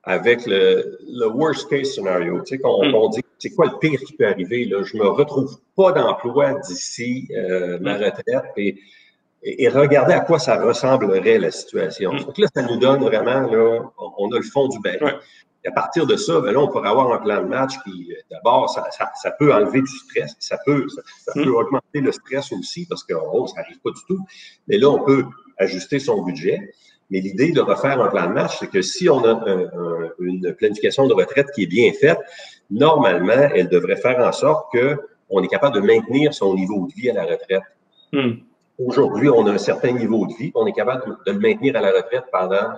avec 0.04 0.46
le, 0.46 0.98
le 1.08 1.26
worst 1.26 1.68
case 1.70 1.94
scenario. 1.94 2.40
Tu 2.40 2.56
sais, 2.56 2.58
qu'on 2.58 2.86
hmm. 2.86 2.94
on 2.94 3.08
dit 3.08 3.20
c'est 3.38 3.54
quoi 3.54 3.66
le 3.66 3.78
pire 3.80 3.98
qui 4.00 4.12
peut 4.12 4.26
arriver? 4.26 4.66
Là? 4.66 4.82
Je 4.84 4.96
me 4.96 5.08
retrouve 5.08 5.58
pas 5.76 5.92
d'emploi 5.92 6.54
d'ici 6.66 7.28
ma 7.80 7.98
hmm. 7.98 8.02
retraite 8.04 8.52
et 8.56 8.76
et, 9.42 9.68
regarder 9.68 10.14
à 10.14 10.20
quoi 10.20 10.38
ça 10.38 10.62
ressemblerait 10.62 11.38
la 11.38 11.50
situation. 11.50 12.12
Mm. 12.12 12.18
Donc 12.20 12.38
là, 12.38 12.46
ça 12.54 12.62
nous 12.62 12.76
donne 12.76 13.02
vraiment, 13.02 13.40
là, 13.40 13.80
on, 14.18 14.30
a 14.32 14.36
le 14.36 14.42
fond 14.42 14.68
du 14.68 14.78
baril. 14.80 15.18
Et 15.64 15.68
à 15.68 15.72
partir 15.72 16.06
de 16.06 16.16
ça, 16.16 16.40
ben 16.40 16.52
là, 16.52 16.58
on 16.58 16.68
pourrait 16.68 16.88
avoir 16.88 17.12
un 17.12 17.18
plan 17.18 17.40
de 17.40 17.46
match 17.46 17.74
qui, 17.84 18.08
euh, 18.10 18.16
d'abord, 18.30 18.68
ça, 18.68 18.84
ça, 18.90 19.12
ça, 19.14 19.30
peut 19.32 19.54
enlever 19.54 19.80
du 19.80 19.96
stress, 20.06 20.34
ça 20.40 20.58
peut, 20.64 20.86
ça, 20.88 21.32
mm. 21.36 21.44
peut 21.44 21.50
augmenter 21.50 22.00
le 22.00 22.12
stress 22.12 22.52
aussi 22.52 22.86
parce 22.86 23.04
que 23.04 23.14
oh, 23.14 23.46
ça 23.46 23.60
n'arrive 23.60 23.80
pas 23.80 23.90
du 23.90 24.00
tout. 24.08 24.18
Mais 24.68 24.78
là, 24.78 24.88
on 24.88 25.04
peut 25.04 25.24
ajuster 25.58 25.98
son 25.98 26.22
budget. 26.22 26.72
Mais 27.10 27.20
l'idée 27.20 27.52
de 27.52 27.60
refaire 27.60 28.00
un 28.00 28.08
plan 28.08 28.26
de 28.26 28.32
match, 28.32 28.56
c'est 28.58 28.68
que 28.68 28.80
si 28.80 29.08
on 29.10 29.22
a 29.24 29.38
une 30.18 30.54
planification 30.54 31.06
de 31.06 31.12
retraite 31.12 31.48
qui 31.54 31.64
est 31.64 31.66
bien 31.66 31.92
faite, 31.92 32.18
normalement, 32.70 33.50
elle 33.54 33.68
devrait 33.68 33.96
faire 33.96 34.18
en 34.20 34.32
sorte 34.32 34.72
qu'on 34.72 35.42
est 35.42 35.48
capable 35.48 35.74
de 35.74 35.80
maintenir 35.80 36.32
son 36.32 36.54
niveau 36.54 36.86
de 36.86 36.94
vie 36.94 37.10
à 37.10 37.12
la 37.12 37.24
retraite. 37.24 37.64
Mm. 38.14 38.40
Aujourd'hui, 38.78 39.28
on 39.28 39.46
a 39.46 39.52
un 39.52 39.58
certain 39.58 39.92
niveau 39.92 40.26
de 40.26 40.34
vie, 40.34 40.50
on 40.54 40.66
est 40.66 40.72
capable 40.72 41.16
de, 41.26 41.32
le 41.32 41.38
maintenir 41.38 41.76
à 41.76 41.80
la 41.80 41.92
retraite 41.92 42.24
pendant 42.32 42.54
euh, 42.54 42.76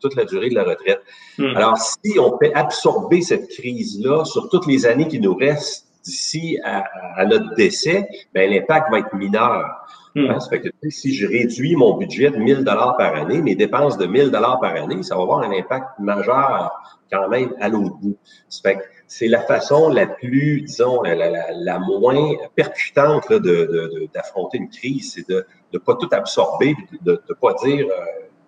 toute 0.00 0.16
la 0.16 0.24
durée 0.24 0.50
de 0.50 0.54
la 0.54 0.64
retraite. 0.64 1.00
Hmm. 1.38 1.56
Alors, 1.56 1.78
si 1.78 2.18
on 2.18 2.36
fait 2.38 2.52
absorber 2.54 3.22
cette 3.22 3.48
crise-là 3.48 4.24
sur 4.24 4.48
toutes 4.48 4.66
les 4.66 4.84
années 4.84 5.08
qui 5.08 5.20
nous 5.20 5.34
restent 5.34 5.86
d'ici 6.04 6.58
à, 6.64 7.24
notre 7.24 7.54
décès, 7.54 8.08
ben, 8.34 8.50
l'impact 8.50 8.90
va 8.90 8.98
être 8.98 9.14
mineur. 9.14 9.70
Hmm. 10.14 10.30
Hein, 10.30 10.40
ça 10.40 10.50
fait 10.50 10.60
que 10.60 10.68
si 10.90 11.14
je 11.14 11.26
réduis 11.26 11.76
mon 11.76 11.96
budget 11.96 12.30
de 12.30 12.36
1000 12.36 12.64
dollars 12.64 12.96
par 12.96 13.14
année, 13.14 13.40
mes 13.40 13.54
dépenses 13.54 13.96
de 13.96 14.06
1000 14.06 14.30
dollars 14.30 14.60
par 14.60 14.74
année, 14.74 15.02
ça 15.02 15.14
va 15.14 15.22
avoir 15.22 15.40
un 15.40 15.52
impact 15.52 15.98
majeur 16.00 16.72
quand 17.10 17.28
même 17.28 17.54
à 17.60 17.68
l'autre 17.68 17.96
bout. 17.96 18.16
Ça 18.48 18.60
fait 18.62 18.76
que 18.76 18.82
c'est 19.14 19.28
la 19.28 19.42
façon 19.42 19.90
la 19.90 20.06
plus, 20.06 20.62
disons, 20.62 21.02
la, 21.02 21.14
la, 21.14 21.52
la 21.52 21.78
moins 21.78 22.32
percutante 22.54 23.30
d'affronter 23.30 24.56
de, 24.56 24.62
une 24.62 24.70
crise, 24.70 25.12
c'est 25.12 25.28
de 25.28 25.44
ne 25.74 25.78
pas 25.78 25.96
tout 25.96 26.08
absorber, 26.12 26.74
de 27.02 27.22
ne 27.28 27.34
pas 27.34 27.52
dire, 27.62 27.86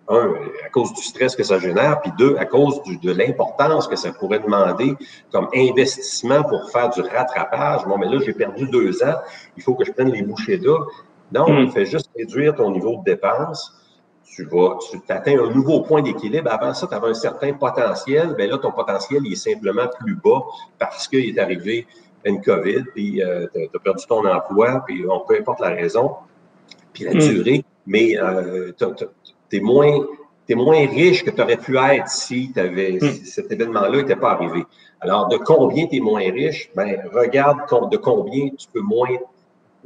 euh, 0.09 0.16
un, 0.16 0.33
à 0.64 0.70
cause 0.70 0.94
du 0.94 1.03
stress 1.03 1.37
que 1.37 1.42
ça 1.42 1.59
génère, 1.59 2.00
puis 2.00 2.12
deux, 2.18 2.37
à 2.38 2.46
cause 2.46 2.83
du, 2.85 2.96
de 2.96 3.12
l'importance 3.12 3.87
que 3.87 3.96
ça 3.96 4.11
pourrait 4.12 4.38
demander 4.38 4.94
comme 5.31 5.48
investissement 5.55 6.42
pour 6.44 6.70
faire 6.70 6.88
du 6.88 7.03
rattrapage. 7.03 7.85
Bon, 7.85 7.98
mais 7.98 8.07
là, 8.07 8.18
j'ai 8.24 8.33
perdu 8.33 8.66
deux 8.66 9.05
ans, 9.05 9.16
il 9.59 9.62
faut 9.62 9.74
que 9.74 9.85
je 9.85 9.92
prenne 9.92 10.12
les 10.12 10.22
bouchées 10.22 10.57
d'eau. 10.57 10.79
Non, 11.31 11.44
on 11.46 11.64
hmm. 11.64 11.72
fait 11.72 11.85
juste 11.85 12.11
réduire 12.16 12.55
ton 12.55 12.70
niveau 12.70 12.96
de 12.96 13.05
dépense 13.05 13.84
tu 14.25 14.45
vas, 14.45 14.79
tu 14.91 14.99
atteins 15.09 15.39
un 15.39 15.51
nouveau 15.51 15.83
point 15.83 16.03
d'équilibre. 16.03 16.51
Avant 16.51 16.75
ça, 16.75 16.87
tu 16.87 16.95
avais 16.95 17.09
un 17.09 17.15
certain 17.15 17.53
potentiel. 17.53 18.35
Bien 18.37 18.47
là, 18.49 18.59
ton 18.59 18.73
potentiel 18.73 19.23
il 19.25 19.33
est 19.33 19.37
simplement 19.37 19.89
plus 20.01 20.17
bas 20.17 20.43
parce 20.79 21.09
qu'il 21.09 21.29
est 21.29 21.39
arrivé 21.39 21.87
une 22.25 22.41
COVID, 22.41 22.85
puis 22.95 23.23
euh, 23.23 23.47
tu 23.53 23.69
as 23.75 23.79
perdu 23.79 24.07
ton 24.07 24.27
emploi, 24.27 24.83
puis 24.87 25.05
on, 25.09 25.21
peu 25.21 25.37
importe 25.39 25.61
la 25.61 25.71
raison, 25.71 26.13
puis 26.93 27.05
la 27.05 27.13
hmm. 27.13 27.19
durée, 27.19 27.65
mais 27.87 28.17
euh, 28.19 28.73
tu 28.79 29.57
es 29.57 29.61
moins, 29.61 29.99
es 30.49 30.55
moins 30.55 30.87
riche 30.87 31.23
que 31.23 31.31
tu 31.31 31.43
aurais 31.43 31.59
pu 31.59 31.77
être 31.77 32.09
si, 32.09 32.53
avais, 32.57 32.93
hmm. 32.93 33.11
si 33.13 33.27
cet 33.27 33.53
événement-là 33.53 33.99
n'était 33.99 34.17
pas 34.17 34.31
arrivé. 34.33 34.65
Alors, 35.01 35.29
de 35.29 35.37
combien 35.37 35.87
tu 35.87 35.97
es 35.97 36.01
moins 36.01 36.21
riche? 36.21 36.71
Ben, 36.75 36.99
regarde 37.13 37.59
de 37.91 37.97
combien 37.99 38.49
tu 38.57 38.69
peux 38.73 38.81
moins 38.81 39.17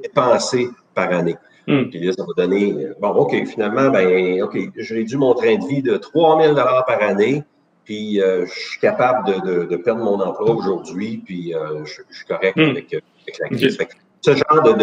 dépenser 0.01 0.69
par 0.95 1.13
année. 1.13 1.37
Hmm. 1.69 1.91
Puis 1.91 2.01
là, 2.01 2.13
ça 2.13 2.25
va 2.25 2.47
donner, 2.47 2.75
bon, 2.99 3.09
OK, 3.09 3.47
finalement, 3.47 3.91
ben, 3.91 4.43
OK, 4.43 4.57
j'ai 4.75 4.95
réduit 4.95 5.19
mon 5.19 5.35
train 5.35 5.57
de 5.57 5.67
vie 5.67 5.83
de 5.83 5.99
3 5.99 6.43
000 6.43 6.55
par 6.55 7.03
année, 7.03 7.43
puis 7.85 8.23
euh, 8.23 8.47
je 8.47 8.53
suis 8.53 8.81
capable 8.81 9.27
de, 9.27 9.65
de, 9.65 9.77
perdre 9.77 10.03
mon 10.03 10.19
emploi 10.21 10.51
aujourd'hui, 10.51 11.23
puis 11.25 11.55
euh, 11.55 11.85
je, 11.85 12.03
suis 12.15 12.27
correct 12.27 12.57
hmm. 12.57 12.71
avec, 12.71 12.95
avec, 12.95 13.39
la 13.39 13.49
crise. 13.49 13.79
Ce 14.21 14.31
genre 14.33 14.77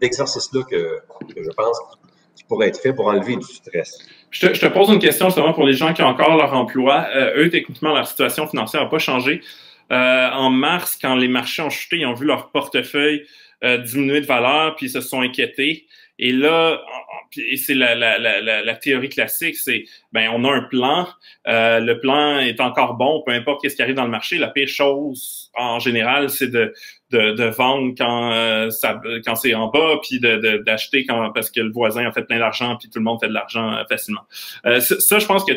d'exercice-là 0.00 0.60
de, 0.60 0.66
que, 0.66 1.34
que, 1.34 1.42
je 1.42 1.50
pense 1.50 1.80
qui 2.34 2.44
pourrait 2.44 2.68
être 2.68 2.80
fait 2.80 2.92
pour 2.92 3.06
enlever 3.06 3.36
du 3.36 3.46
stress. 3.46 3.98
Je 4.30 4.46
te, 4.46 4.54
je 4.54 4.60
te, 4.60 4.66
pose 4.66 4.88
une 4.90 4.98
question 4.98 5.26
justement 5.26 5.52
pour 5.52 5.66
les 5.66 5.72
gens 5.72 5.92
qui 5.92 6.02
ont 6.02 6.08
encore 6.08 6.36
leur 6.36 6.52
emploi. 6.52 7.06
Euh, 7.14 7.44
eux, 7.44 7.50
techniquement, 7.50 7.94
leur 7.94 8.08
situation 8.08 8.48
financière 8.48 8.82
n'a 8.82 8.88
pas 8.88 8.98
changé. 8.98 9.40
en 9.90 10.50
mars, 10.50 10.98
quand 11.00 11.14
les 11.14 11.28
marchés 11.28 11.62
ont 11.62 11.70
chuté, 11.70 11.98
ils 11.98 12.06
ont 12.06 12.14
vu 12.14 12.26
leur 12.26 12.50
portefeuille 12.50 13.24
diminuer 13.84 14.20
de 14.20 14.26
valeur, 14.26 14.76
puis 14.76 14.86
ils 14.86 14.90
se 14.90 15.00
sont 15.00 15.22
inquiétés. 15.22 15.86
Et 16.18 16.32
là, 16.32 16.80
c'est 17.56 17.74
la, 17.74 17.94
la, 17.94 18.18
la, 18.18 18.40
la, 18.40 18.74
théorie 18.76 19.08
classique, 19.08 19.56
c'est 19.56 19.84
ben 20.12 20.30
on 20.32 20.44
a 20.44 20.52
un 20.52 20.62
plan, 20.62 21.08
euh, 21.48 21.80
le 21.80 21.98
plan 21.98 22.38
est 22.38 22.60
encore 22.60 22.94
bon, 22.94 23.22
peu 23.26 23.32
importe 23.32 23.62
qu'est-ce 23.62 23.76
qui 23.76 23.82
arrive 23.82 23.96
dans 23.96 24.04
le 24.04 24.10
marché. 24.10 24.38
La 24.38 24.48
pire 24.48 24.68
chose 24.68 25.50
en 25.56 25.78
général, 25.80 26.30
c'est 26.30 26.48
de, 26.48 26.72
de, 27.10 27.32
de, 27.32 27.44
vendre 27.44 27.94
quand 27.98 28.32
euh, 28.32 28.70
ça 28.70 29.00
quand 29.24 29.34
c'est 29.34 29.54
en 29.54 29.68
bas, 29.68 29.98
puis 30.02 30.20
de, 30.20 30.62
d'acheter 30.64 31.04
quand 31.04 31.32
parce 31.32 31.50
que 31.50 31.60
le 31.60 31.72
voisin 31.72 32.06
a 32.06 32.12
fait 32.12 32.24
plein 32.24 32.38
d'argent, 32.38 32.76
puis 32.76 32.88
tout 32.88 32.98
le 32.98 33.04
monde 33.04 33.18
fait 33.20 33.28
de 33.28 33.34
l'argent 33.34 33.72
euh, 33.72 33.84
facilement. 33.88 34.22
ça, 34.62 35.18
je 35.18 35.26
pense 35.26 35.44
que 35.44 35.52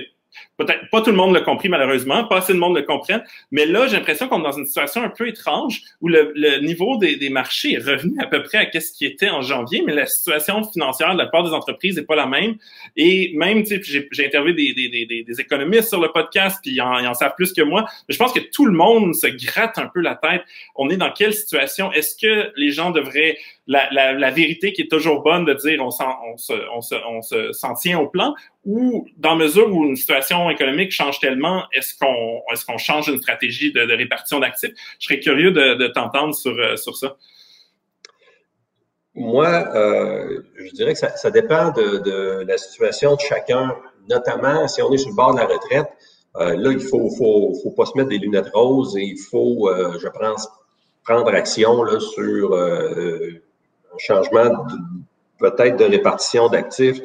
peut-être 0.58 0.90
pas 0.90 1.02
tout 1.02 1.12
le 1.12 1.16
monde 1.16 1.34
l'a 1.34 1.42
compris 1.42 1.70
malheureusement, 1.70 2.24
pas 2.26 2.38
assez 2.38 2.54
de 2.54 2.58
monde 2.58 2.76
le 2.76 2.84
comprenne, 2.84 3.24
mais 3.52 3.66
là, 3.66 3.88
j'ai 3.88 3.98
l'impression 3.98 4.28
qu'on 4.28 4.40
est 4.40 4.44
dans 4.44 4.58
une 4.58 4.66
situation 4.66 5.04
un 5.04 5.10
peu 5.10 5.28
étrange 5.28 5.82
où 6.02 6.08
le, 6.08 6.60
niveau 6.62 6.98
des, 6.98 7.30
marchés 7.30 7.74
est 7.74 7.84
revenu 7.84 8.14
à 8.20 8.28
peu 8.28 8.44
près 8.44 8.58
à 8.58 8.80
ce 8.80 8.92
qui 8.92 9.06
était 9.06 9.30
en 9.30 9.42
janvier, 9.42 9.84
mais 9.86 9.94
la 9.94 10.06
situation 10.06 10.64
financière 10.64 11.14
de 11.14 11.18
la 11.18 11.28
part 11.28 11.44
des 11.44 11.52
entreprises 11.52 11.98
n'est 11.98 12.04
pas 12.04 12.16
la 12.16 12.26
même. 12.26 12.56
Et 12.96 13.32
même, 13.36 13.64
tu 13.64 13.84
sais, 13.84 14.08
j'ai 14.12 14.26
interviewé 14.26 14.54
des, 14.54 15.42
économistes 15.42 15.90
sur 15.90 16.02
le 16.02 16.10
podcast, 16.10 16.60
puis 16.62 16.72
ils 16.72 16.82
en, 16.82 17.00
ils 17.00 17.08
en, 17.08 17.14
savent 17.14 17.36
plus 17.36 17.54
que 17.54 17.62
moi, 17.62 17.86
mais 18.08 18.14
je 18.14 18.20
pense 18.20 18.34
que 18.34 18.40
tout 18.40 18.66
le 18.66 18.74
monde 18.74 19.14
se 19.14 19.28
gratte 19.28 19.78
un 19.78 19.88
peu 19.88 20.02
la 20.02 20.16
tête. 20.16 20.44
On 20.76 20.90
est 20.90 20.98
dans 20.98 21.12
quelle 21.12 21.34
situation? 21.34 21.92
Est-ce 21.92 22.16
que 22.16 22.52
les 22.56 22.72
gens 22.72 22.92
devraient 22.92 23.38
la, 23.68 24.32
vérité 24.32 24.74
qui 24.74 24.82
est 24.82 24.92
toujours 24.92 25.22
bonne 25.22 25.46
de 25.46 25.54
dire 25.54 25.84
on, 25.84 25.90
on, 26.00 27.22
se, 27.22 27.52
s'en 27.52 27.74
tient 27.74 28.00
au 28.00 28.08
plan 28.08 28.34
ou 28.66 29.08
dans 29.18 29.36
mesure 29.36 29.72
où 29.72 29.86
une 29.86 29.96
situation 29.96 30.50
économique 30.50 30.92
change 30.92 31.20
tellement, 31.20 31.64
est-ce 31.74 31.96
qu'on 31.98 32.78
change 32.78 33.10
une 33.10 33.18
stratégie 33.18 33.72
de, 33.72 33.82
répartition 33.82 34.40
d'actifs? 34.40 34.72
Je 35.00 35.08
serais 35.08 35.20
curieux 35.20 35.52
de, 35.52 35.88
t'entendre 35.88 36.34
sur, 36.34 36.58
euh, 36.58 36.76
sur 36.76 36.96
ça. 36.96 37.18
Moi, 39.16 39.48
euh, 39.48 40.42
je 40.58 40.72
dirais 40.72 40.94
que 40.94 41.00
ça, 41.00 41.32
dépend 41.32 41.72
de, 41.72 42.46
la 42.48 42.58
situation 42.58 43.16
de 43.16 43.22
chacun, 43.22 43.76
notamment 44.10 44.68
si 44.68 44.82
on 44.82 44.94
est 44.94 44.98
sur 44.98 45.10
le 45.10 45.16
bord 45.16 45.34
de 45.34 45.40
la 45.40 45.48
retraite. 45.48 45.88
Euh, 46.36 46.56
là, 46.56 46.72
il 46.72 46.80
faut, 46.80 47.10
faut, 47.10 47.72
pas 47.72 47.86
se 47.86 47.98
mettre 47.98 48.10
des 48.10 48.20
lunettes 48.20 48.50
roses 48.54 48.96
et 48.96 49.02
il 49.02 49.18
faut, 49.18 49.72
je 50.00 50.08
pense, 50.08 50.48
prendre 51.04 51.34
action 51.34 51.82
là, 51.84 52.00
sur 52.00 52.54
changement 53.98 54.66
peut-être 55.40 55.78
de 55.78 55.86
répartition 55.86 56.50
d'actifs. 56.50 57.00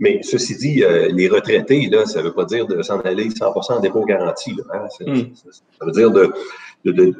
Mais 0.00 0.20
ceci 0.22 0.56
dit, 0.56 0.82
euh, 0.82 1.08
les 1.12 1.28
retraités, 1.28 1.88
là, 1.88 2.04
ça 2.04 2.18
ne 2.18 2.24
veut 2.24 2.32
pas 2.32 2.44
dire 2.44 2.66
de 2.66 2.82
s'en 2.82 3.00
aller 3.00 3.28
100% 3.28 3.74
en 3.74 3.80
dépôt 3.80 4.04
garanti. 4.04 4.54
Là, 4.54 4.64
hein. 4.74 4.88
mm. 5.06 5.34
Ça 5.34 5.84
veut 5.84 5.92
dire 5.92 6.10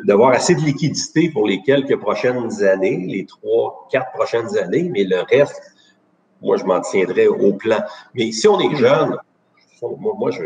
d'avoir 0.05 0.33
de, 0.33 0.37
assez 0.37 0.55
de 0.55 0.61
liquidité 0.61 1.31
pour 1.31 1.47
les 1.47 1.63
quelques 1.63 1.97
prochaines 1.97 2.65
années, 2.65 3.07
les 3.09 3.27
trois, 3.27 3.87
quatre 3.91 4.11
prochaines 4.13 4.57
années, 4.59 4.91
mais 4.93 5.05
le 5.05 5.21
reste, 5.21 5.63
moi, 6.43 6.57
je 6.57 6.65
m'en 6.65 6.81
tiendrai 6.81 7.29
au 7.29 7.53
plan. 7.53 7.83
Mais 8.15 8.33
si 8.33 8.49
on 8.49 8.59
est 8.59 8.71
mm. 8.71 8.77
jeune, 8.77 9.17
moi, 9.83 10.31
je, 10.33 10.43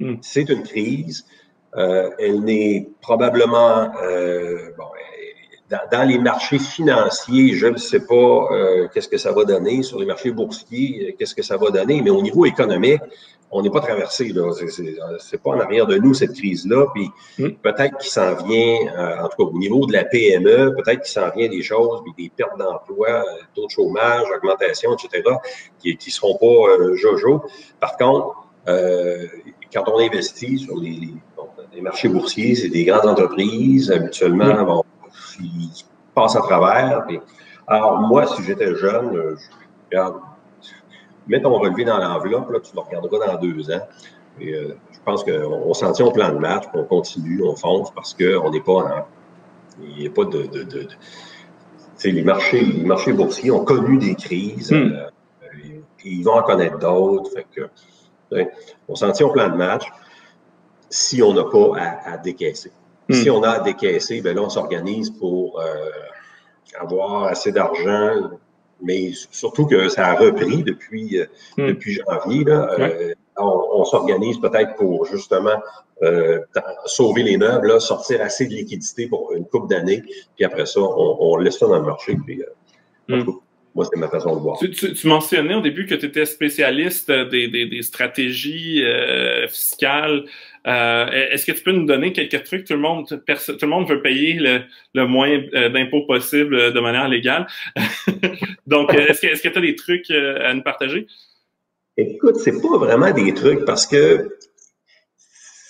mm. 0.00 0.16
c'est 0.20 0.48
une 0.48 0.64
crise. 0.64 1.26
Euh, 1.76 2.10
elle 2.18 2.40
n'est 2.40 2.88
probablement, 3.00 3.92
euh, 4.02 4.70
bon, 4.76 4.86
dans, 5.70 6.08
les 6.08 6.18
marchés 6.18 6.58
financiers, 6.58 7.54
je 7.54 7.66
ne 7.66 7.76
sais 7.76 8.00
pas 8.00 8.48
euh, 8.52 8.88
qu'est-ce 8.92 9.08
que 9.08 9.18
ça 9.18 9.32
va 9.32 9.44
donner. 9.44 9.82
Sur 9.82 9.98
les 9.98 10.06
marchés 10.06 10.30
boursiers, 10.30 11.08
euh, 11.08 11.12
qu'est-ce 11.18 11.34
que 11.34 11.42
ça 11.42 11.56
va 11.56 11.70
donner. 11.70 12.00
Mais 12.00 12.10
au 12.10 12.22
niveau 12.22 12.46
économique, 12.46 13.00
on 13.50 13.62
n'est 13.62 13.70
pas 13.70 13.80
traversé. 13.80 14.28
là. 14.28 14.50
C'est 15.18 15.42
pas 15.42 15.50
en 15.50 15.60
arrière 15.60 15.86
de 15.86 15.96
nous, 15.96 16.14
cette 16.14 16.32
crise-là. 16.32 16.86
Puis 16.94 17.10
mm. 17.38 17.48
peut-être 17.62 17.98
qu'il 17.98 18.10
s'en 18.10 18.34
vient, 18.34 18.76
euh, 18.96 19.24
en 19.24 19.28
tout 19.28 19.44
cas 19.44 19.50
au 19.50 19.58
niveau 19.58 19.86
de 19.86 19.92
la 19.92 20.04
PME, 20.04 20.74
peut-être 20.74 21.02
qu'il 21.02 21.12
s'en 21.12 21.30
vient 21.36 21.48
des 21.48 21.62
choses, 21.62 22.02
des 22.16 22.30
pertes 22.34 22.58
d'emploi, 22.58 23.24
taux 23.54 23.66
de 23.66 23.70
chômage, 23.70 24.26
augmentation, 24.36 24.94
etc., 24.94 25.22
qui 25.78 25.94
ne 25.94 26.10
seront 26.10 26.36
pas 26.38 26.94
jojo. 26.94 27.42
Par 27.78 27.96
contre, 27.96 28.36
quand 28.66 29.84
on 29.86 29.98
investit 29.98 30.58
sur 30.58 30.76
les, 30.76 31.10
les, 31.74 31.80
marchés 31.80 32.08
boursiers, 32.08 32.54
c'est 32.54 32.68
des 32.68 32.84
grandes 32.84 33.06
entreprises, 33.06 33.90
habituellement, 33.90 34.62
mm. 34.62 34.66
bon, 34.66 34.84
qui 35.38 35.84
passe 36.14 36.36
à 36.36 36.40
travers. 36.40 37.06
alors, 37.66 38.00
moi, 38.00 38.26
si 38.26 38.42
j'étais 38.42 38.74
jeune, 38.74 39.16
euh, 39.16 39.36
je, 39.36 39.50
regarde, 39.90 40.16
mets 41.26 41.40
ton 41.40 41.58
relevé 41.58 41.84
dans 41.84 41.98
l'enveloppe, 41.98 42.50
là, 42.50 42.60
tu 42.60 42.74
le 42.74 42.80
regarderas 42.80 43.26
dans 43.34 43.40
deux 43.40 43.70
ans. 43.70 43.86
Et, 44.40 44.54
euh, 44.54 44.76
je 44.92 44.98
pense 45.04 45.24
qu'on 45.24 45.74
s'en 45.74 45.92
tient 45.92 46.06
au 46.06 46.10
plan 46.10 46.30
de 46.30 46.38
match, 46.38 46.64
on 46.74 46.84
continue, 46.84 47.42
on 47.42 47.56
fonce 47.56 47.90
parce 47.92 48.14
qu'on 48.14 48.50
n'est 48.50 48.60
pas 48.60 48.72
en, 48.72 49.06
Il 49.80 49.96
n'y 49.96 50.06
a 50.06 50.10
pas 50.10 50.24
de. 50.24 50.46
de, 50.46 50.62
de, 50.64 50.88
les 52.04 52.22
marchés, 52.22 52.60
les 52.60 52.84
marchés 52.84 53.12
boursiers 53.12 53.50
ont 53.50 53.64
connu 53.64 53.98
des 53.98 54.14
crises. 54.14 54.70
Hmm. 54.70 54.92
Euh, 54.92 55.10
ils 56.04 56.22
vont 56.24 56.34
en 56.34 56.42
connaître 56.42 56.78
d'autres. 56.78 57.30
Fait 57.32 57.46
que, 57.50 57.68
on 58.88 58.94
s'en 58.94 59.10
tient 59.12 59.26
au 59.26 59.32
plan 59.32 59.48
de 59.48 59.56
match 59.56 59.90
si 60.90 61.22
on 61.22 61.34
n'a 61.34 61.44
pas 61.44 61.76
à 62.04 62.16
décaisser. 62.18 62.72
Si 63.10 63.30
hmm. 63.30 63.34
on 63.34 63.42
a 63.42 63.50
à 63.50 63.60
décaisser, 63.60 64.20
ben 64.20 64.36
là, 64.36 64.42
on 64.42 64.50
s'organise 64.50 65.10
pour 65.10 65.60
euh, 65.60 65.90
avoir 66.78 67.24
assez 67.24 67.52
d'argent, 67.52 68.30
mais 68.82 69.12
surtout 69.30 69.66
que 69.66 69.88
ça 69.88 70.08
a 70.08 70.14
repris 70.14 70.62
depuis, 70.62 71.18
euh, 71.18 71.26
hmm. 71.56 71.68
depuis 71.68 71.94
janvier. 71.94 72.44
Là, 72.44 72.68
euh, 72.78 73.14
on, 73.38 73.84
s'organise 73.84 74.38
peut-être 74.38 74.74
pour 74.74 75.06
justement 75.06 75.62
sauver 76.86 77.22
les 77.22 77.38
meubles, 77.38 77.68
là, 77.68 77.80
sortir 77.80 78.20
assez 78.20 78.46
de 78.46 78.52
liquidité 78.52 79.06
pour 79.06 79.32
une 79.32 79.46
coupe 79.46 79.70
d'années, 79.70 80.02
puis 80.36 80.44
après 80.44 80.66
ça, 80.66 80.80
on, 80.80 81.36
laisse 81.36 81.58
ça 81.58 81.66
dans 81.66 81.78
le 81.78 81.86
marché. 81.86 82.16
Puis, 82.26 82.42
hmm. 83.08 83.24
Moi, 83.74 83.86
c'est 83.92 83.98
ma 84.00 84.08
façon 84.08 84.34
de 84.34 84.40
voir. 84.40 84.58
Tu, 84.58 85.06
mentionnais 85.06 85.54
au 85.54 85.60
début 85.60 85.86
que 85.86 85.94
tu 85.94 86.06
étais 86.06 86.24
spécialiste 86.24 87.12
des, 87.12 87.46
des, 87.46 87.66
des 87.66 87.82
stratégies 87.82 88.82
fiscales 89.48 90.24
euh, 90.68 91.06
est-ce 91.30 91.46
que 91.46 91.52
tu 91.52 91.62
peux 91.62 91.72
nous 91.72 91.86
donner 91.86 92.12
quelques 92.12 92.44
trucs? 92.44 92.66
Tout 92.66 92.74
le 92.74 92.80
monde, 92.80 93.06
tout 93.06 93.16
le 93.16 93.66
monde 93.66 93.88
veut 93.88 94.02
payer 94.02 94.38
le, 94.94 95.06
moins 95.06 95.30
euh, 95.30 95.70
d'impôts 95.70 96.06
possible 96.06 96.54
euh, 96.54 96.70
de 96.70 96.80
manière 96.80 97.08
légale. 97.08 97.46
Donc, 98.66 98.92
est-ce 98.92 99.42
que 99.42 99.48
tu 99.48 99.58
as 99.58 99.60
des 99.62 99.76
trucs 99.76 100.10
à 100.10 100.52
nous 100.52 100.62
partager? 100.62 101.06
Écoute, 101.96 102.36
c'est 102.36 102.60
pas 102.60 102.76
vraiment 102.76 103.10
des 103.12 103.32
trucs 103.32 103.64
parce 103.64 103.86
que 103.86 104.36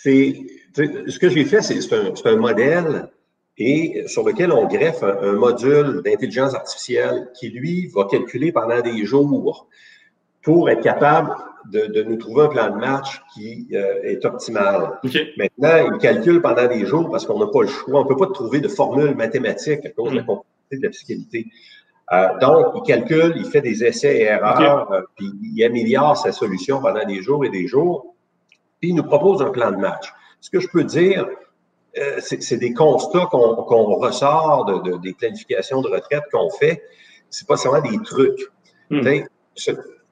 c'est 0.02 0.36
ce 0.74 1.18
que 1.18 1.30
j'ai 1.30 1.44
fait, 1.44 1.62
c'est 1.62 1.92
un, 1.92 2.12
un, 2.24 2.36
modèle 2.36 3.08
et 3.56 4.04
sur 4.06 4.24
lequel 4.24 4.52
on 4.52 4.66
greffe 4.66 5.02
un 5.02 5.32
module 5.32 6.02
d'intelligence 6.04 6.54
artificielle 6.54 7.28
qui, 7.38 7.50
lui, 7.50 7.88
va 7.94 8.04
calculer 8.04 8.52
pendant 8.52 8.80
des 8.80 9.04
jours 9.04 9.68
pour 10.42 10.70
être 10.70 10.82
capable 10.82 11.34
de, 11.66 12.02
nous 12.02 12.16
trouver 12.16 12.44
un 12.44 12.48
plan 12.48 12.70
de 12.70 12.76
match 12.76 13.22
qui 13.34 13.68
euh, 13.72 14.02
est 14.02 14.24
optimal. 14.24 14.98
Maintenant, 15.36 15.92
il 15.92 15.98
calcule 15.98 16.40
pendant 16.40 16.66
des 16.66 16.86
jours 16.86 17.10
parce 17.10 17.26
qu'on 17.26 17.38
n'a 17.38 17.46
pas 17.46 17.62
le 17.62 17.68
choix. 17.68 18.00
On 18.00 18.04
ne 18.04 18.08
peut 18.08 18.16
pas 18.16 18.26
trouver 18.26 18.60
de 18.60 18.68
formule 18.68 19.14
mathématique 19.14 19.84
à 19.84 19.90
cause 19.90 20.12
de 20.12 20.16
la 20.16 20.22
mm. 20.22 20.26
complexité 20.26 20.76
de 20.76 20.82
la 20.82 20.92
fiscalité. 20.92 21.46
Euh, 22.12 22.38
donc, 22.40 22.66
il 22.76 22.82
calcule, 22.82 23.34
il 23.36 23.44
fait 23.44 23.60
des 23.60 23.84
essais 23.84 24.16
et 24.16 24.22
erreurs, 24.22 24.90
euh, 24.92 25.02
puis 25.16 25.30
il 25.42 25.62
améliore 25.64 26.16
sa 26.16 26.32
solution 26.32 26.80
pendant 26.80 27.04
des 27.04 27.20
jours 27.22 27.44
et 27.44 27.50
des 27.50 27.66
jours, 27.66 28.14
puis 28.80 28.90
il 28.90 28.94
nous 28.94 29.02
propose 29.02 29.42
un 29.42 29.50
plan 29.50 29.70
de 29.70 29.76
match. 29.76 30.12
Ce 30.40 30.48
que 30.50 30.60
je 30.60 30.68
peux 30.68 30.84
dire, 30.84 31.26
c'est 32.20 32.58
des 32.58 32.72
constats 32.72 33.26
qu'on 33.26 33.94
ressort 33.96 34.64
de, 34.66 34.98
des 34.98 35.12
planifications 35.14 35.80
de 35.82 35.88
retraite 35.88 36.22
qu'on 36.30 36.48
fait. 36.48 36.80
C'est 37.28 37.46
pas 37.46 37.56
seulement 37.56 37.80
des 37.80 37.98
trucs. 38.04 38.40
Mm 38.88 39.24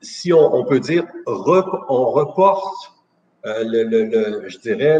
si 0.07 0.33
on, 0.33 0.65
peut 0.65 0.81
dire, 0.81 1.05
on 1.27 2.11
reporte, 2.11 2.93
euh, 3.45 3.63
le, 3.65 4.49
je 4.49 4.59
dirais, 4.59 4.99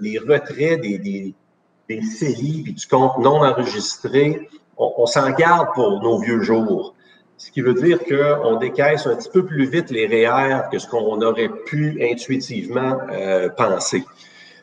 les 0.00 0.18
retraits 0.18 0.80
des, 0.80 0.98
des, 0.98 1.34
des 1.88 2.02
séries 2.02 2.64
et 2.68 2.72
du 2.72 2.86
compte 2.86 3.18
non 3.18 3.44
enregistré, 3.44 4.48
on, 4.76 5.06
s'en 5.06 5.30
garde 5.30 5.68
pour 5.74 6.02
nos 6.02 6.18
vieux 6.18 6.42
jours. 6.42 6.94
Ce 7.38 7.50
qui 7.50 7.60
veut 7.60 7.74
dire 7.74 7.98
qu'on 8.04 8.56
décaisse 8.56 9.06
un 9.06 9.16
petit 9.16 9.28
peu 9.30 9.44
plus 9.44 9.68
vite 9.68 9.90
les 9.90 10.06
REER 10.06 10.68
que 10.72 10.78
ce 10.78 10.86
qu'on 10.86 11.20
aurait 11.20 11.50
pu 11.66 11.98
intuitivement 12.02 12.98
euh, 13.12 13.48
penser. 13.50 14.04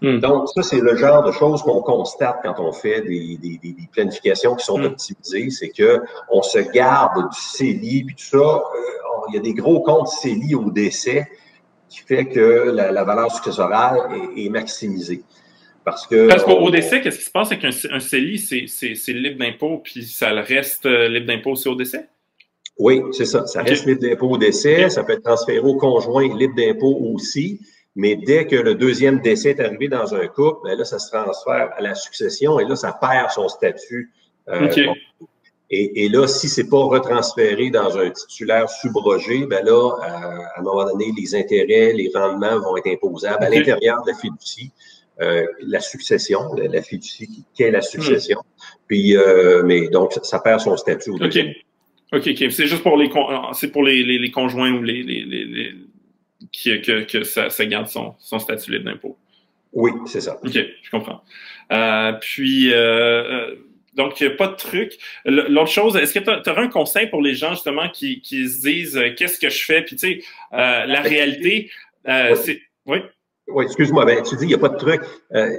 Hmm. 0.01 0.19
Donc, 0.19 0.49
ça, 0.49 0.63
c'est 0.63 0.81
le 0.81 0.97
genre 0.97 1.23
de 1.23 1.31
choses 1.31 1.61
qu'on 1.61 1.81
constate 1.81 2.39
quand 2.43 2.59
on 2.59 2.73
fait 2.73 3.01
des, 3.01 3.37
des, 3.41 3.57
des 3.57 3.89
planifications 3.91 4.55
qui 4.55 4.65
sont 4.65 4.79
hmm. 4.79 4.85
optimisées. 4.85 5.49
C'est 5.49 5.69
que 5.69 6.01
on 6.29 6.41
se 6.41 6.59
garde 6.59 7.29
du 7.29 7.39
CELI, 7.39 8.03
puis 8.03 8.15
tout 8.15 8.37
ça. 8.37 8.37
Euh, 8.37 8.61
il 9.29 9.35
y 9.35 9.37
a 9.37 9.41
des 9.41 9.53
gros 9.53 9.81
comptes 9.81 10.07
CELI 10.07 10.55
au 10.55 10.69
décès 10.69 11.27
qui 11.89 11.99
fait 11.99 12.25
que 12.25 12.71
la, 12.71 13.03
valeur 13.03 13.31
successorale 13.31 13.99
est, 14.35 14.49
maximisée. 14.49 15.23
Parce 15.85 16.07
que. 16.07 16.27
Parce 16.27 16.43
qu'au 16.43 16.71
décès, 16.71 17.01
qu'est-ce 17.01 17.19
qui 17.19 17.25
se 17.25 17.31
passe? 17.31 17.51
Avec 17.51 17.63
un, 17.65 17.71
un 17.91 17.99
CELI? 17.99 18.39
C'est 18.39 19.13
libre 19.13 19.39
d'impôt, 19.39 19.79
puis 19.83 20.03
ça 20.03 20.29
reste 20.31 20.85
euh, 20.85 21.07
libre 21.07 21.27
d'impôt 21.27 21.51
aussi 21.51 21.67
au 21.67 21.75
décès? 21.75 22.07
Oui, 22.79 23.01
c'est 23.11 23.25
ça. 23.25 23.45
Ça 23.45 23.61
reste 23.61 23.85
libre 23.85 24.01
d'impôt 24.01 24.29
au 24.29 24.37
décès. 24.37 24.89
Ça 24.89 25.03
peut 25.03 25.13
être 25.13 25.23
transféré 25.23 25.59
au 25.59 25.75
conjoint 25.75 26.35
libre 26.35 26.55
d'impôt 26.55 26.97
aussi. 27.13 27.59
Mais 27.95 28.15
dès 28.15 28.47
que 28.47 28.55
le 28.55 28.73
deuxième 28.73 29.19
décès 29.19 29.51
est 29.51 29.59
arrivé 29.59 29.87
dans 29.87 30.15
un 30.15 30.27
couple, 30.27 30.61
ben 30.63 30.77
là, 30.77 30.83
ça 30.83 30.97
se 30.97 31.11
transfère 31.11 31.69
à 31.77 31.81
la 31.81 31.93
succession 31.93 32.59
et 32.59 32.65
là, 32.65 32.75
ça 32.75 32.91
perd 32.93 33.29
son 33.29 33.47
statut. 33.47 34.11
Euh, 34.49 34.67
et, 35.73 36.05
et, 36.05 36.09
là, 36.09 36.27
si 36.27 36.47
c'est 36.47 36.69
pas 36.69 36.83
retransféré 36.83 37.71
dans 37.71 37.97
un 37.97 38.11
titulaire 38.11 38.69
subrogé, 38.69 39.45
ben 39.47 39.65
là, 39.65 39.71
euh, 39.71 40.05
à, 40.55 40.59
un 40.59 40.61
moment 40.61 40.85
donné, 40.85 41.11
les 41.17 41.33
intérêts, 41.35 41.93
les 41.93 42.11
rendements 42.13 42.59
vont 42.59 42.77
être 42.77 42.87
imposables 42.87 43.43
à 43.43 43.49
l'intérieur 43.49 44.03
de 44.03 44.11
la 44.11 44.17
fiducie. 44.17 44.71
Euh, 45.21 45.45
la 45.61 45.79
succession, 45.79 46.53
la, 46.55 46.81
fiducie 46.81 47.45
qui 47.53 47.63
est 47.63 47.71
la 47.71 47.81
succession. 47.81 48.39
Puis, 48.87 49.15
euh, 49.15 49.63
mais 49.63 49.87
donc, 49.87 50.13
ça, 50.21 50.39
perd 50.39 50.59
son 50.59 50.77
statut. 50.77 51.11
OK. 51.11 51.37
OK, 52.11 52.27
OK. 52.27 52.51
C'est 52.51 52.67
juste 52.67 52.83
pour 52.83 52.97
les, 52.97 53.09
c'est 53.53 53.71
pour 53.71 53.83
les, 53.83 54.03
les, 54.03 54.19
les, 54.19 54.31
conjoints 54.31 54.71
ou 54.73 54.83
les, 54.83 55.01
les, 55.03 55.73
que, 56.51 57.03
que 57.03 57.23
ça, 57.23 57.49
ça, 57.49 57.65
garde 57.65 57.87
son, 57.87 58.13
son 58.19 58.39
statut 58.39 58.71
libre 58.71 58.85
d'impôt. 58.85 59.17
Oui, 59.71 59.91
c'est 60.05 60.21
ça. 60.21 60.39
OK, 60.43 60.53
je 60.53 60.89
comprends. 60.91 61.23
Euh, 61.71 62.13
puis, 62.13 62.71
euh, 63.97 64.01
euh 64.01 64.09
donc, 64.09 64.37
pas 64.37 64.47
de 64.47 64.55
truc. 64.55 64.97
L'autre 65.25 65.71
chose, 65.71 65.95
est-ce 65.95 66.13
que 66.13 66.19
tu 66.19 66.49
aurais 66.49 66.61
un 66.61 66.69
conseil 66.69 67.07
pour 67.07 67.21
les 67.21 67.35
gens, 67.35 67.51
justement, 67.51 67.89
qui, 67.89 68.21
qui 68.21 68.47
se 68.49 68.61
disent 68.61 68.97
euh, 68.97 69.13
qu'est-ce 69.15 69.39
que 69.39 69.49
je 69.49 69.63
fais? 69.63 69.81
Puis, 69.81 69.95
tu 69.95 70.07
sais, 70.07 70.23
euh, 70.53 70.85
la 70.85 71.01
réalité, 71.01 71.69
euh, 72.07 72.35
c'est. 72.35 72.61
Oui. 72.85 72.99
Oui, 73.47 73.65
excuse-moi, 73.65 74.05
ben, 74.05 74.23
tu 74.23 74.35
dis 74.37 74.45
il 74.45 74.47
n'y 74.47 74.53
a 74.53 74.57
pas 74.57 74.69
de 74.69 74.77
truc. 74.77 75.01
Euh, 75.33 75.57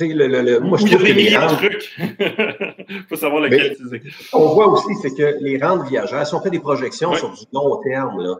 le, 0.00 0.26
le, 0.26 0.42
le, 0.42 0.60
moi, 0.60 0.76
je 0.78 0.86
trouve 0.86 1.02
que 1.02 1.12
les 1.12 1.36
rentes... 1.36 1.62
Il 1.98 3.04
faut 3.08 3.16
savoir 3.16 3.40
lequel 3.40 3.72
utiliser. 3.72 4.02
On 4.32 4.54
voit 4.54 4.68
aussi, 4.68 4.94
c'est 5.00 5.14
que 5.14 5.42
les 5.42 5.58
rentes 5.58 5.88
viagères, 5.88 6.26
si 6.26 6.34
on 6.34 6.42
fait 6.42 6.50
des 6.50 6.60
projections 6.60 7.14
sur 7.14 7.32
du 7.32 7.44
long 7.52 7.80
terme, 7.82 8.22
là, 8.22 8.36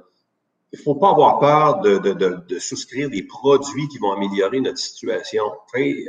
il 0.72 0.78
ne 0.78 0.82
faut 0.84 0.94
pas 0.94 1.10
avoir 1.10 1.40
peur 1.40 1.80
de, 1.80 1.98
de, 1.98 2.12
de, 2.12 2.38
de, 2.48 2.58
souscrire 2.60 3.10
des 3.10 3.24
produits 3.24 3.88
qui 3.88 3.98
vont 3.98 4.12
améliorer 4.12 4.60
notre 4.60 4.78
situation. 4.78 5.44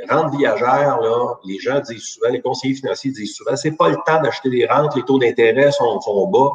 rente 0.08 0.36
viagère, 0.36 1.00
là, 1.00 1.34
les 1.44 1.58
gens 1.58 1.80
disent 1.80 2.04
souvent, 2.04 2.28
les 2.28 2.40
conseillers 2.40 2.74
financiers 2.74 3.10
disent 3.10 3.34
souvent, 3.34 3.56
c'est 3.56 3.76
pas 3.76 3.88
le 3.88 3.96
temps 4.06 4.22
d'acheter 4.22 4.50
des 4.50 4.66
rentes, 4.66 4.94
les 4.94 5.02
taux 5.02 5.18
d'intérêt 5.18 5.72
sont, 5.72 6.00
sont 6.00 6.28
bas 6.28 6.50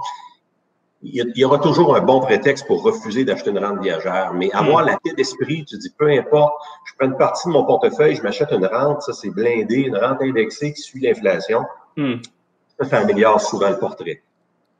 il 1.04 1.32
y 1.36 1.46
aura 1.46 1.60
toujours 1.60 1.96
un 1.96 2.02
bon 2.02 2.20
prétexte 2.20 2.66
pour 2.66 2.82
refuser 2.82 3.24
d'acheter 3.24 3.52
une 3.52 3.60
rente 3.60 3.82
viagère. 3.82 4.34
Mais 4.34 4.52
avoir 4.52 4.84
hmm. 4.84 4.88
la 4.88 5.00
paix 5.04 5.14
d'esprit, 5.16 5.64
tu 5.66 5.78
dis, 5.78 5.92
peu 5.98 6.10
importe, 6.10 6.54
je 6.86 6.94
prends 6.98 7.08
une 7.08 7.18
partie 7.18 7.48
de 7.48 7.54
mon 7.54 7.66
portefeuille, 7.66 8.16
je 8.16 8.24
m'achète 8.24 8.52
une 8.52 8.66
rente, 8.66 9.04
ça 9.04 9.14
c'est 9.14 9.30
blindé, 9.30 9.76
une 9.76 9.98
rente 9.98 10.22
indexée 10.22 10.74
qui 10.74 10.82
suit 10.82 11.02
l'inflation. 11.02 11.64
Hmm. 11.96 12.16
Ça, 12.82 12.98
améliore 12.98 13.42
souvent 13.42 13.70
le 13.70 13.80
portrait. 13.80 14.22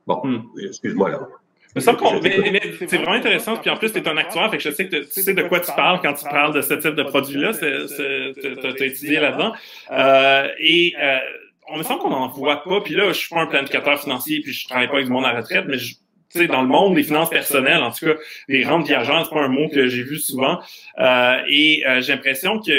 Bon, 0.06 0.20
hmm. 0.24 0.42
excuse-moi 0.68 1.10
là. 1.10 1.28
Mais, 1.74 1.80
c'est 1.80 2.96
vraiment 2.96 3.12
intéressant. 3.12 3.56
Puis 3.56 3.70
en 3.70 3.76
plus, 3.76 3.92
tu 3.92 3.98
es 3.98 4.08
un 4.08 4.16
actuaire, 4.16 4.50
fait 4.50 4.56
que 4.56 4.62
je 4.62 4.70
sais 4.70 4.88
que 4.88 4.96
tu 4.96 5.22
sais 5.22 5.34
de 5.34 5.42
quoi 5.42 5.60
tu 5.60 5.70
parles 5.72 6.00
quand 6.00 6.14
tu 6.14 6.24
parles 6.24 6.54
de 6.54 6.62
ce 6.62 6.74
type 6.74 6.94
de 6.94 7.02
produit-là. 7.02 7.52
Tu 7.54 8.82
as 8.82 8.86
étudié 8.86 9.20
là-dedans. 9.20 9.52
Euh, 9.90 10.48
et 10.58 10.94
euh, 11.00 11.18
on 11.70 11.78
me 11.78 11.82
semble 11.82 12.00
qu'on 12.00 12.10
n'en 12.10 12.28
voit 12.28 12.62
pas. 12.64 12.80
Puis 12.80 12.94
là, 12.94 13.08
je 13.08 13.18
suis 13.18 13.28
pas 13.28 13.42
un 13.42 13.46
planificateur 13.46 14.00
financier, 14.00 14.40
puis 14.40 14.52
je 14.52 14.66
travaille 14.66 14.88
pas 14.88 14.94
avec 14.94 15.06
du 15.06 15.12
monde 15.12 15.24
à 15.24 15.32
la 15.32 15.40
retraite, 15.40 15.64
mais 15.68 15.78
je, 15.78 15.94
sais, 16.30 16.46
dans 16.46 16.62
le 16.62 16.68
monde 16.68 16.94
des 16.94 17.02
finances 17.02 17.30
personnelles, 17.30 17.82
en 17.82 17.90
tout 17.90 18.06
cas, 18.06 18.14
les 18.48 18.64
rentes 18.64 18.86
viageantes, 18.86 19.26
c'est 19.26 19.34
pas 19.34 19.44
un 19.44 19.48
mot 19.48 19.68
que 19.68 19.88
j'ai 19.88 20.02
vu 20.02 20.18
souvent. 20.18 20.60
Euh, 20.98 21.38
et 21.48 21.84
euh, 21.86 22.00
j'ai 22.00 22.12
l'impression 22.12 22.60
que 22.60 22.72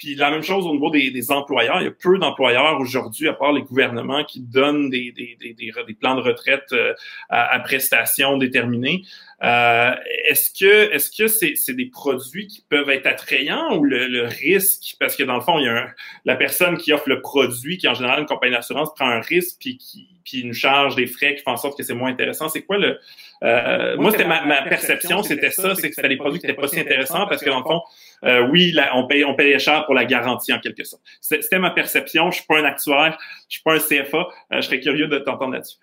puis 0.00 0.14
la 0.14 0.30
même 0.30 0.42
chose 0.42 0.66
au 0.66 0.72
niveau 0.72 0.90
des, 0.90 1.10
des 1.10 1.30
employeurs. 1.30 1.78
Il 1.82 1.84
y 1.84 1.88
a 1.88 1.90
peu 1.90 2.16
d'employeurs 2.18 2.80
aujourd'hui, 2.80 3.28
à 3.28 3.34
part 3.34 3.52
les 3.52 3.60
gouvernements, 3.60 4.24
qui 4.24 4.40
donnent 4.40 4.88
des, 4.88 5.12
des, 5.12 5.36
des, 5.38 5.54
des 5.54 5.94
plans 5.94 6.14
de 6.14 6.22
retraite 6.22 6.64
euh, 6.72 6.94
à, 7.28 7.54
à, 7.54 7.60
prestations 7.60 8.38
déterminées. 8.38 9.02
Euh, 9.42 9.94
est-ce 10.26 10.50
que 10.58 10.90
est-ce 10.92 11.10
que 11.10 11.28
c'est, 11.28 11.54
c'est 11.54 11.74
des 11.74 11.86
produits 11.86 12.46
qui 12.46 12.64
peuvent 12.66 12.88
être 12.88 13.06
attrayants 13.06 13.76
ou 13.76 13.84
le, 13.84 14.06
le 14.06 14.24
risque, 14.24 14.96
parce 14.98 15.16
que 15.16 15.22
dans 15.22 15.34
le 15.34 15.42
fond, 15.42 15.58
il 15.58 15.66
y 15.66 15.68
a 15.68 15.88
la 16.24 16.34
personne 16.34 16.78
qui 16.78 16.94
offre 16.94 17.08
le 17.10 17.20
produit, 17.20 17.76
qui 17.76 17.86
en 17.86 17.94
général 17.94 18.20
une 18.20 18.26
compagnie 18.26 18.54
d'assurance, 18.54 18.94
prend 18.94 19.08
un 19.08 19.20
risque 19.20 19.58
puis 19.60 19.76
qui 19.76 20.08
puis 20.30 20.44
nous 20.44 20.54
charge 20.54 20.96
des 20.96 21.06
frais 21.06 21.34
qui 21.34 21.42
font 21.42 21.52
en 21.52 21.56
sorte 21.56 21.76
que 21.76 21.84
c'est 21.84 21.94
moins 21.94 22.10
intéressant. 22.10 22.48
C'est 22.48 22.62
quoi 22.62 22.78
le 22.78 22.98
euh, 23.42 23.96
moi, 23.96 24.10
c'était 24.10 24.26
ma, 24.26 24.44
ma, 24.44 24.62
perception, 24.62 25.22
c'était 25.22 25.50
ça, 25.50 25.74
c'est 25.74 25.88
que 25.88 25.94
c'était 25.94 26.10
des 26.10 26.18
produits 26.18 26.40
qui 26.40 26.46
n'étaient 26.46 26.60
pas 26.60 26.68
si 26.68 26.78
intéressants 26.78 27.26
parce 27.26 27.42
que 27.42 27.48
dans 27.48 27.58
le 27.58 27.64
fond, 27.64 27.80
euh, 28.24 28.46
oui, 28.50 28.74
on 28.94 29.06
paye 29.06 29.24
on 29.24 29.34
payait 29.34 29.58
cher 29.58 29.86
pour 29.86 29.94
la 29.94 30.04
garantie 30.04 30.52
en 30.52 30.60
quelque 30.60 30.84
sorte. 30.84 31.02
C'était 31.20 31.58
ma 31.58 31.70
perception. 31.70 32.30
Je 32.30 32.36
suis 32.36 32.46
pas 32.46 32.58
un 32.58 32.64
actuaire, 32.64 33.18
je 33.48 33.54
suis 33.54 33.62
pas 33.62 33.74
un 33.74 33.78
CFA. 33.78 34.18
Euh, 34.18 34.26
je 34.56 34.60
serais 34.60 34.80
curieux 34.80 35.08
de 35.08 35.18
t'entendre 35.18 35.54
là-dessus. 35.54 35.78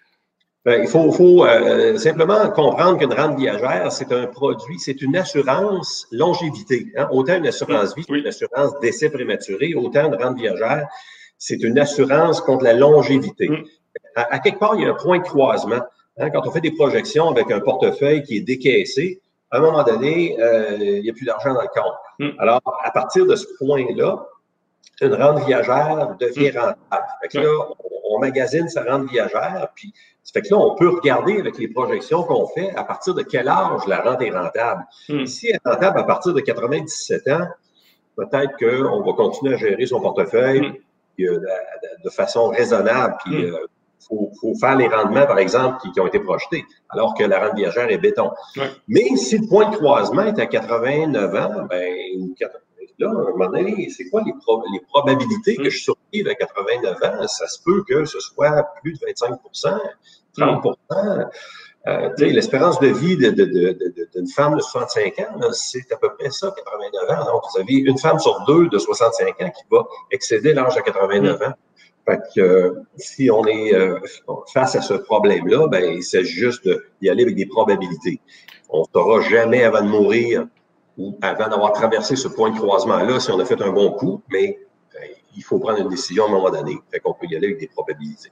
Ben, 0.66 0.82
il 0.84 0.88
faut, 0.88 1.12
faut 1.12 1.46
euh, 1.46 1.98
simplement 1.98 2.50
comprendre 2.52 3.00
qu'une 3.00 3.14
rente 3.14 3.40
viagère, 3.40 3.92
c'est 3.92 4.12
un 4.12 4.28
produit, 4.28 4.78
c'est 4.80 5.02
une 5.02 5.16
assurance 5.16 6.08
longévité. 6.12 6.92
Hein? 6.98 7.08
Autant 7.12 7.38
une 7.38 7.48
assurance 7.48 7.96
vie, 7.96 8.04
une 8.10 8.28
assurance 8.28 8.78
décès 8.82 9.10
prématuré, 9.10 9.74
autant 9.76 10.12
une 10.12 10.22
rente 10.22 10.38
viagère, 10.38 10.88
c'est 11.38 11.64
une 11.64 11.80
assurance 11.80 12.42
contre 12.42 12.66
la 12.66 12.74
longévité. 12.74 13.50
À, 14.18 14.36
à, 14.36 14.40
quelque 14.40 14.60
part, 14.60 14.76
il 14.76 14.82
y 14.82 14.86
a 14.86 14.92
un 14.92 14.96
point 14.96 15.20
de 15.20 15.24
croisement. 15.24 15.82
Hein, 16.18 16.30
quand 16.32 16.42
on 16.46 16.52
fait 16.52 16.62
des 16.62 16.72
projections 16.72 17.30
avec 17.30 17.52
un 17.52 17.60
portefeuille 17.60 18.24
qui 18.24 18.38
est 18.38 18.42
décaissé, 18.42 19.22
à 19.52 19.58
un 19.58 19.62
moment 19.62 19.84
donné, 19.84 20.36
euh, 20.40 20.78
il 20.80 21.04
n'y 21.04 21.10
a 21.10 21.14
plus 21.14 21.26
d'argent 21.26 21.54
dans 21.54 21.62
le 21.62 21.68
compte. 21.68 21.94
Hmm. 22.20 22.40
Alors, 22.40 22.62
à 22.84 22.92
partir 22.92 23.26
de 23.26 23.36
ce 23.36 23.46
point-là, 23.60 24.26
une 25.02 25.14
rente 25.14 25.46
viagère 25.46 26.16
devient 26.20 26.52
hmm. 26.52 26.60
rentable. 26.60 27.08
Fait 27.22 27.28
que 27.30 27.38
là, 27.40 27.68
on, 28.10 28.20
magasine 28.20 28.68
sa 28.68 28.84
rente 28.84 29.08
viagère, 29.12 29.68
puis 29.76 29.94
ça 30.24 30.34
fait 30.34 30.42
que 30.42 30.54
là, 30.54 30.60
on 30.60 30.74
peut 30.74 30.90
regarder 30.90 31.40
avec 31.40 31.60
les 31.60 31.68
projections 31.68 32.24
qu'on 32.24 32.48
fait 32.48 32.76
à 32.76 32.84
partir 32.84 33.14
de 33.14 33.22
quel 33.22 33.48
âge 33.48 33.86
la 33.86 34.02
rente 34.02 34.24
est 34.24 34.32
rentable. 34.32 34.84
Hmm. 35.08 35.26
Si 35.28 35.50
elle 35.50 35.60
est 35.64 35.70
rentable 35.70 36.00
à 36.00 36.04
partir 36.04 36.34
de 36.34 36.40
97 36.40 37.28
ans, 37.28 37.48
peut-être 38.16 38.58
qu'on 38.58 39.02
va 39.02 39.14
continuer 39.14 39.54
à 39.54 39.58
gérer 39.58 39.86
son 39.86 40.02
portefeuille 40.02 40.82
euh, 41.20 41.40
de, 42.04 42.10
façon 42.10 42.50
raisonnable, 42.50 43.18
puis 43.24 43.46
euh, 43.46 43.56
faut, 44.00 44.32
faut 44.40 44.54
faire 44.56 44.76
les 44.76 44.88
rendements, 44.88 45.26
par 45.26 45.40
exemple, 45.40 45.78
qui, 45.82 46.00
ont 46.00 46.08
été 46.08 46.20
projetés, 46.20 46.66
alors 46.90 47.14
que 47.14 47.24
la 47.24 47.46
rente 47.46 47.56
viagère 47.56 47.90
est 47.90 47.98
béton. 47.98 48.32
Mais 48.88 49.16
si 49.16 49.38
le 49.38 49.48
point 49.48 49.70
de 49.70 49.76
croisement 49.76 50.24
est 50.24 50.40
à 50.40 50.46
89 50.46 51.36
ans, 51.36 51.66
ben, 51.70 51.94
là, 53.00 53.08
à 53.08 53.12
un 53.12 53.14
moment 53.14 53.50
donné, 53.50 53.90
c'est 53.90 54.10
quoi 54.10 54.24
les, 54.26 54.34
les 54.74 54.80
probabilités 54.88 55.56
que 55.58 55.70
je 55.70 55.78
survive 55.78 56.28
à 56.28 56.36
89 56.36 56.98
ans? 57.04 57.28
Ça 57.28 57.48
se 57.48 57.60
peut 57.64 57.84
que 57.88 58.06
ce 58.06 58.20
soit 58.20 58.64
plus 58.82 58.94
de 58.94 59.00
25% 59.00 59.80
30% 60.38 61.30
euh, 61.88 62.10
L'espérance 62.18 62.80
de 62.80 62.88
vie 62.88 63.16
d'une 63.16 63.32
de, 63.32 63.46
de, 63.46 64.26
femme 64.36 64.56
de 64.56 64.62
65 64.62 65.20
ans, 65.20 65.52
c'est 65.54 65.90
à 65.92 65.98
peu 65.98 66.14
près 66.18 66.30
ça, 66.30 66.54
89 66.56 67.10
ans. 67.10 67.32
Donc, 67.32 67.44
vous 67.52 67.62
avez 67.62 67.74
une 67.76 67.98
femme 67.98 68.20
sur 68.20 68.44
deux 68.46 68.68
de 68.68 68.78
65 68.78 69.42
ans 69.42 69.50
qui 69.50 69.64
va 69.72 69.86
excéder 70.12 70.54
l'âge 70.54 70.76
à 70.76 70.82
89 70.82 71.40
mm. 71.40 71.44
ans. 71.44 71.54
Fait 72.08 72.20
que 72.34 72.40
euh, 72.40 72.74
si 72.96 73.30
on 73.30 73.46
est 73.46 73.74
euh, 73.74 74.00
face 74.54 74.76
à 74.76 74.82
ce 74.82 74.94
problème-là, 74.94 75.68
ben, 75.68 75.84
il 75.84 76.04
s'agit 76.04 76.32
juste 76.32 76.70
d'y 77.02 77.10
aller 77.10 77.24
avec 77.24 77.36
des 77.36 77.46
probabilités. 77.46 78.22
On 78.70 78.82
ne 78.82 78.86
saura 78.94 79.22
jamais 79.30 79.64
avant 79.64 79.82
de 79.82 79.90
mourir 79.90 80.48
ou 80.98 81.18
avant 81.22 81.50
d'avoir 81.50 81.74
traversé 81.74 82.16
ce 82.16 82.30
point 82.30 82.52
de 82.52 82.58
croisement-là 82.58 83.20
si 83.20 83.30
on 83.32 83.40
a 83.40 83.46
fait 83.46 83.62
un 83.62 83.72
bon 83.72 83.92
coup, 83.92 84.22
mais 84.30 84.58
ben, 84.94 85.10
il 85.36 85.44
faut 85.44 85.60
prendre 85.60 85.80
une 85.80 85.90
décision 85.90 86.26
à 86.26 86.28
un 86.28 86.32
moment 86.32 86.50
donné. 86.50 86.78
Fait 86.92 87.00
qu'on 87.00 87.14
peut 87.14 87.28
y 87.30 87.36
aller 87.36 87.48
avec 87.48 87.60
des 87.60 87.68
probabilités. 87.68 88.32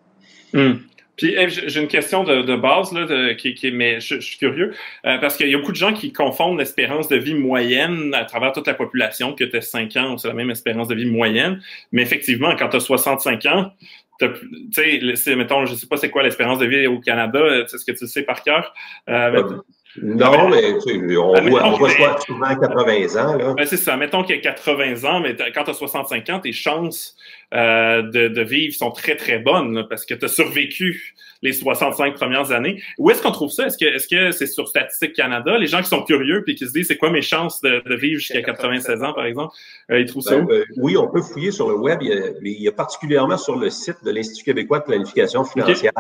Hmm. 0.54 0.76
Puis 1.18 1.36
j'ai 1.50 1.82
une 1.82 1.88
question 1.88 2.24
de, 2.24 2.56
base 2.56 2.92
là, 2.92 3.34
qui, 3.36 3.54
qui, 3.54 3.72
mais 3.72 4.00
je, 4.00 4.20
suis 4.20 4.38
curieux 4.38 4.74
euh, 5.06 5.18
parce 5.18 5.38
qu'il 5.38 5.50
y 5.50 5.56
a 5.56 5.58
beaucoup 5.58 5.72
de 5.72 5.78
gens 5.78 5.94
qui 5.94 6.12
confondent 6.12 6.58
l'espérance 6.58 7.08
de 7.08 7.16
vie 7.16 7.36
moyenne 7.36 8.14
à 8.14 8.26
travers 8.26 8.52
toute 8.52 8.68
la 8.68 8.74
population 8.74 9.34
que 9.34 9.44
tu 9.44 9.58
as 9.58 9.62
5 9.62 9.96
ans, 9.98 10.18
c'est 10.18 10.28
la 10.28 10.34
même 10.34 10.52
espérance 10.52 10.88
de 10.88 10.96
vie 10.96 11.06
moyenne, 11.06 11.62
mais 11.92 12.02
effectivement 12.02 12.56
quand 12.56 12.70
tu 12.70 12.78
as 12.78 12.82
65 12.82 13.46
ans, 13.46 13.72
tu 14.20 15.16
sais, 15.16 15.36
mettons, 15.36 15.66
je 15.66 15.76
sais 15.76 15.88
pas 15.88 15.98
c'est 15.98 16.10
quoi 16.10 16.24
l'espérance 16.24 16.60
de 16.60 16.66
vie 16.66 16.88
au 16.88 17.00
Canada, 17.00 17.40
c'est 17.68 17.78
ce 17.78 17.86
que 17.86 17.92
tu 17.92 18.08
sais 18.08 18.24
par 18.24 18.44
cœur. 18.44 18.74
Euh, 19.10 19.60
non, 20.02 20.50
mais 20.50 20.76
on, 21.18 21.34
ben, 21.34 21.50
voit, 21.50 21.66
on 21.66 21.78
voit 21.78 22.20
souvent 22.20 22.56
80 22.56 23.16
ans. 23.16 23.36
Là. 23.36 23.54
Ben, 23.54 23.66
c'est 23.66 23.78
ça. 23.78 23.96
Mettons 23.96 24.24
qu'il 24.24 24.36
y 24.36 24.40
a 24.40 24.42
80 24.42 25.10
ans, 25.10 25.20
mais 25.22 25.36
quand 25.54 25.64
tu 25.64 25.70
as 25.70 25.74
65 25.74 26.30
ans, 26.30 26.40
tes 26.40 26.52
chances 26.52 27.16
euh, 27.54 28.02
de, 28.02 28.28
de, 28.28 28.42
vivre 28.42 28.74
sont 28.74 28.92
très, 28.92 29.16
très 29.16 29.40
bonnes 29.40 29.86
parce 29.90 30.06
que 30.06 30.14
tu 30.14 30.26
as 30.26 30.28
survécu 30.28 31.16
les 31.42 31.54
65 31.54 32.16
premières 32.16 32.52
années. 32.52 32.82
Où 32.98 33.10
est-ce 33.12 33.22
qu'on 33.22 33.32
trouve 33.32 33.52
ça? 33.52 33.68
Est-ce 33.68 33.78
que 33.78 33.86
est-ce 33.86 34.08
que 34.08 34.32
c'est 34.32 34.48
sur 34.48 34.68
Statistique 34.68 35.14
Canada? 35.14 35.58
Les 35.58 35.68
gens 35.68 35.82
qui 35.82 35.90
sont 35.90 36.04
curieux 36.04 36.44
puis 36.44 36.56
qui 36.56 36.68
se 36.68 36.74
disent 36.74 36.88
c'est 36.88 36.98
quoi 36.98 37.12
mes 37.12 37.22
chances 37.22 37.62
de, 37.62 37.82
de 37.86 37.96
vivre 37.96 38.20
jusqu'à 38.20 38.42
96 38.42 39.04
ans, 39.04 39.14
par 39.14 39.26
exemple, 39.26 39.54
euh, 39.92 40.00
ils 40.00 40.08
trouvent 40.08 40.24
ça 40.24 40.38
ben, 40.38 40.50
euh, 40.50 40.66
oui, 40.78 40.98
on 40.98 41.08
peut 41.08 41.22
fouiller 41.22 41.52
sur 41.52 41.70
le 41.70 41.76
web. 41.76 42.00
Il 42.02 42.08
y, 42.10 42.14
a, 42.14 42.32
il 42.42 42.62
y 42.62 42.68
a 42.68 42.72
particulièrement 42.72 43.38
sur 43.38 43.58
le 43.58 43.70
site 43.70 44.04
de 44.04 44.12
l'Institut 44.12 44.44
québécois 44.44 44.80
de 44.80 44.86
planification 44.86 45.46
financière 45.46 45.94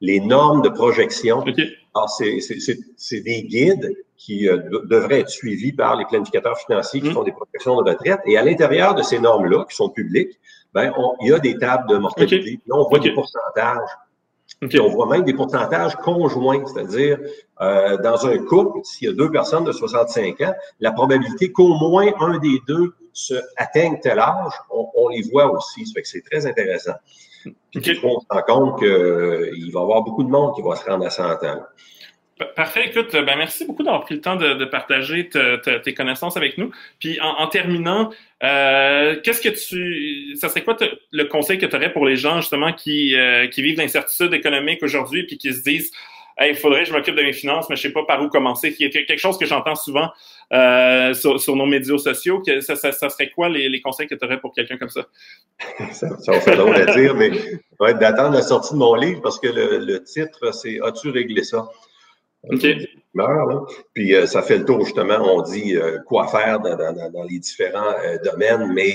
les 0.00 0.20
normes 0.20 0.62
de 0.62 0.68
projection. 0.68 1.44
Alors, 1.94 2.08
c'est 2.08 3.20
des 3.20 3.42
guides 3.42 3.96
qui 4.16 4.48
euh, 4.48 4.58
devraient 4.84 5.20
être 5.20 5.30
suivis 5.30 5.72
par 5.72 5.96
les 5.96 6.04
planificateurs 6.04 6.58
financiers 6.58 7.00
qui 7.00 7.08
mmh. 7.08 7.12
font 7.12 7.22
des 7.22 7.32
projections 7.32 7.80
de 7.80 7.90
retraite. 7.90 8.20
Et 8.26 8.36
à 8.36 8.44
l'intérieur 8.44 8.94
de 8.94 9.02
ces 9.02 9.18
normes-là, 9.18 9.64
qui 9.68 9.74
sont 9.74 9.88
publiques, 9.88 10.38
ben, 10.74 10.92
il 11.20 11.28
y 11.28 11.32
a 11.32 11.38
des 11.38 11.56
tables 11.56 11.88
de 11.88 11.96
mortalité. 11.96 12.60
Là, 12.66 12.76
on 12.76 12.88
voit 12.88 12.98
des 12.98 13.12
pourcentages. 13.12 13.88
on 14.62 14.88
voit 14.88 15.06
même 15.06 15.24
des 15.24 15.34
pourcentages 15.34 15.96
conjoints, 15.96 16.64
c'est-à-dire 16.66 17.18
euh, 17.60 17.96
dans 17.98 18.26
un 18.26 18.38
couple, 18.38 18.80
s'il 18.84 19.08
y 19.08 19.10
a 19.10 19.14
deux 19.14 19.30
personnes 19.30 19.64
de 19.64 19.72
65 19.72 20.40
ans, 20.42 20.54
la 20.80 20.92
probabilité 20.92 21.50
qu'au 21.50 21.68
moins 21.68 22.12
un 22.20 22.38
des 22.38 22.60
deux 22.68 22.94
se 23.12 23.34
atteigne 23.56 23.98
tel 24.00 24.18
âge, 24.18 24.52
on, 24.70 25.08
les 25.08 25.22
voit 25.30 25.50
aussi. 25.50 25.86
Ça 25.86 25.94
fait 25.94 26.02
que 26.02 26.08
c'est 26.08 26.22
très 26.22 26.46
intéressant. 26.46 26.94
Puis 27.42 28.00
on 28.02 28.20
se 28.20 28.26
rend 28.28 28.42
compte 28.42 28.78
qu'il 28.78 29.72
va 29.72 29.80
y 29.80 29.82
avoir 29.82 30.02
beaucoup 30.02 30.24
de 30.24 30.30
monde 30.30 30.54
qui 30.54 30.62
va 30.62 30.76
se 30.76 30.88
rendre 30.88 31.06
à 31.06 31.10
100 31.10 31.44
ans. 31.44 31.62
Parfait. 32.56 32.86
Écoute, 32.86 33.12
ben 33.12 33.36
merci 33.36 33.66
beaucoup 33.66 33.82
d'avoir 33.82 34.02
pris 34.02 34.14
le 34.14 34.20
temps 34.22 34.36
de, 34.36 34.64
partager 34.64 35.28
tes 35.28 35.94
connaissances 35.94 36.36
avec 36.36 36.56
nous. 36.56 36.70
Puis 36.98 37.18
en, 37.20 37.46
terminant, 37.48 38.10
euh, 38.42 39.20
qu'est-ce 39.22 39.42
que 39.42 39.50
tu, 39.50 40.36
ça 40.36 40.48
serait 40.48 40.62
quoi 40.62 40.76
le 41.10 41.24
conseil 41.24 41.58
que 41.58 41.66
tu 41.66 41.76
aurais 41.76 41.92
pour 41.92 42.06
les 42.06 42.16
gens 42.16 42.40
justement 42.40 42.72
qui, 42.72 43.14
euh, 43.14 43.46
qui 43.48 43.62
vivent 43.62 43.78
l'incertitude 43.78 44.32
économique 44.32 44.82
aujourd'hui 44.82 45.24
puis 45.24 45.36
qui 45.36 45.52
se 45.52 45.62
disent 45.62 45.92
il 46.48 46.56
faudrait 46.56 46.84
que 46.84 46.88
je 46.88 46.92
m'occupe 46.92 47.14
de 47.14 47.22
mes 47.22 47.32
finances, 47.32 47.68
mais 47.68 47.76
je 47.76 47.82
sais 47.82 47.92
pas 47.92 48.04
par 48.04 48.22
où 48.22 48.28
commencer, 48.28 48.72
qui 48.72 48.84
est 48.84 48.90
quelque 48.90 49.18
chose 49.18 49.36
que 49.36 49.44
j'entends 49.44 49.74
souvent 49.74 50.10
euh, 50.52 51.14
sur, 51.14 51.56
nos 51.56 51.66
médias 51.66 51.98
sociaux. 51.98 52.42
Que 52.44 52.60
ça, 52.60 52.76
ça, 52.76 52.92
serait 52.92 53.30
quoi 53.30 53.48
les, 53.48 53.80
conseils 53.80 54.06
que 54.06 54.14
tu 54.14 54.24
aurais 54.24 54.40
pour 54.40 54.52
quelqu'un 54.52 54.76
comme 54.76 54.88
ça? 54.88 55.06
ça? 55.92 56.08
Ça 56.18 56.32
va 56.32 56.40
faire 56.40 56.56
drôle 56.56 56.76
à 56.76 56.86
dire, 56.94 57.14
mais 57.14 57.30
ça 57.32 57.58
va 57.78 57.90
être 57.90 57.98
d'attendre 57.98 58.34
la 58.34 58.42
sortie 58.42 58.74
de 58.74 58.78
mon 58.78 58.94
livre 58.94 59.20
parce 59.22 59.38
que 59.38 59.48
le, 59.48 59.78
le 59.78 60.02
titre, 60.02 60.52
c'est 60.54 60.78
As-tu 60.82 61.10
réglé 61.10 61.44
ça? 61.44 61.68
OK. 62.48 62.66
Puis 63.92 64.14
euh, 64.14 64.26
ça 64.26 64.40
fait 64.40 64.58
le 64.58 64.64
tour, 64.64 64.84
justement, 64.84 65.18
on 65.20 65.42
dit 65.42 65.76
euh, 65.76 65.98
quoi 66.06 66.28
faire 66.28 66.60
dans, 66.60 66.76
dans, 66.76 67.10
dans 67.10 67.24
les 67.24 67.40
différents 67.40 67.92
euh, 68.04 68.18
domaines, 68.24 68.72
mais 68.72 68.92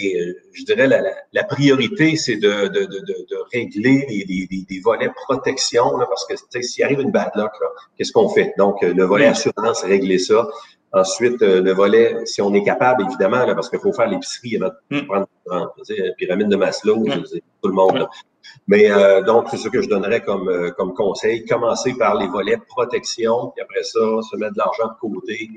je 0.53 0.63
dirais 0.63 0.87
la, 0.87 1.01
la, 1.33 1.43
priorité, 1.43 2.15
c'est 2.15 2.37
de, 2.37 2.67
de, 2.67 2.85
de, 2.85 2.99
de, 2.99 3.37
régler 3.53 4.05
des, 4.07 4.79
volets 4.79 5.09
protection, 5.27 5.97
là, 5.97 6.05
parce 6.07 6.25
que 6.25 6.61
s'il 6.61 6.83
arrive 6.85 7.01
une 7.01 7.11
bad 7.11 7.31
luck, 7.35 7.51
qu'est-ce 7.97 8.13
qu'on 8.13 8.29
fait? 8.29 8.53
Donc, 8.57 8.81
le 8.81 9.03
volet 9.03 9.25
assurance, 9.25 9.83
régler 9.83 10.17
ça. 10.17 10.47
Ensuite, 10.95 11.41
le 11.41 11.73
volet, 11.73 12.25
si 12.25 12.41
on 12.41 12.53
est 12.53 12.63
capable, 12.63 13.03
évidemment, 13.03 13.45
là, 13.45 13.53
parce 13.53 13.69
qu'il 13.69 13.79
faut 13.79 13.91
faire 13.91 14.07
l'épicerie 14.07 14.55
avant 14.55 14.71
de 14.89 14.97
mm. 14.97 15.05
prendre 15.05 15.27
la 15.49 16.11
pyramide 16.17 16.47
de 16.47 16.55
Maslow, 16.55 17.03
tout 17.61 17.67
le 17.67 17.73
monde. 17.73 18.07
Mais 18.67 18.91
euh, 18.91 19.21
donc, 19.21 19.47
c'est 19.49 19.57
ce 19.57 19.69
que 19.69 19.81
je 19.81 19.89
donnerais 19.89 20.21
comme, 20.21 20.49
euh, 20.49 20.71
comme 20.71 20.93
conseil. 20.93 21.45
Commencer 21.45 21.93
par 21.97 22.15
les 22.15 22.27
volets 22.27 22.57
protection, 22.67 23.51
puis 23.55 23.63
après 23.63 23.83
ça, 23.83 23.99
se 23.99 24.35
mettre 24.37 24.53
de 24.53 24.59
l'argent 24.59 24.87
de 24.87 24.99
côté 24.99 25.49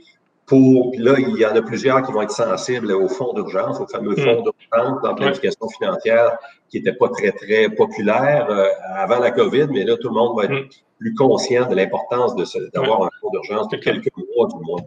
pour. 0.47 0.93
là, 0.99 1.15
il 1.19 1.37
y 1.37 1.47
en 1.47 1.55
a 1.55 1.63
plusieurs 1.63 2.03
qui 2.03 2.13
vont 2.13 2.23
être 2.23 2.31
sensibles 2.31 2.93
au 2.93 3.09
fonds 3.09 3.33
d'urgence, 3.33 3.81
au 3.81 3.87
fameux 3.87 4.13
hmm. 4.13 4.25
fonds 4.25 4.43
d'urgence 4.43 5.03
dans 5.03 5.15
planification 5.15 5.69
financière 5.69 6.37
qui 6.69 6.79
n'était 6.79 6.95
pas 6.95 7.09
très, 7.09 7.33
très 7.33 7.71
populaire 7.71 8.49
euh, 8.51 8.69
avant 8.97 9.19
la 9.21 9.31
COVID, 9.31 9.69
mais 9.71 9.85
là, 9.85 9.97
tout 9.97 10.09
le 10.09 10.15
monde 10.15 10.37
va 10.37 10.45
être 10.45 10.69
plus 10.99 11.15
conscient 11.15 11.69
de 11.69 11.75
l'importance 11.75 12.35
d'avoir 12.75 13.05
un 13.05 13.09
fonds 13.21 13.31
d'urgence 13.31 13.69
de 13.69 13.77
quelques 13.77 14.15
mois, 14.17 14.49
du 14.49 14.61
moins, 14.67 14.83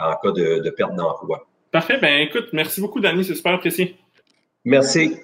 en 0.00 0.16
cas 0.16 0.32
de, 0.32 0.60
de 0.60 0.70
perte 0.70 0.94
d'emploi. 0.94 1.46
Parfait. 1.70 1.98
Ben 2.00 2.20
écoute, 2.20 2.48
merci 2.52 2.80
beaucoup, 2.80 3.00
Danny. 3.00 3.24
C'est 3.24 3.34
super 3.34 3.54
apprécié. 3.54 3.96
Merci. 4.64 5.16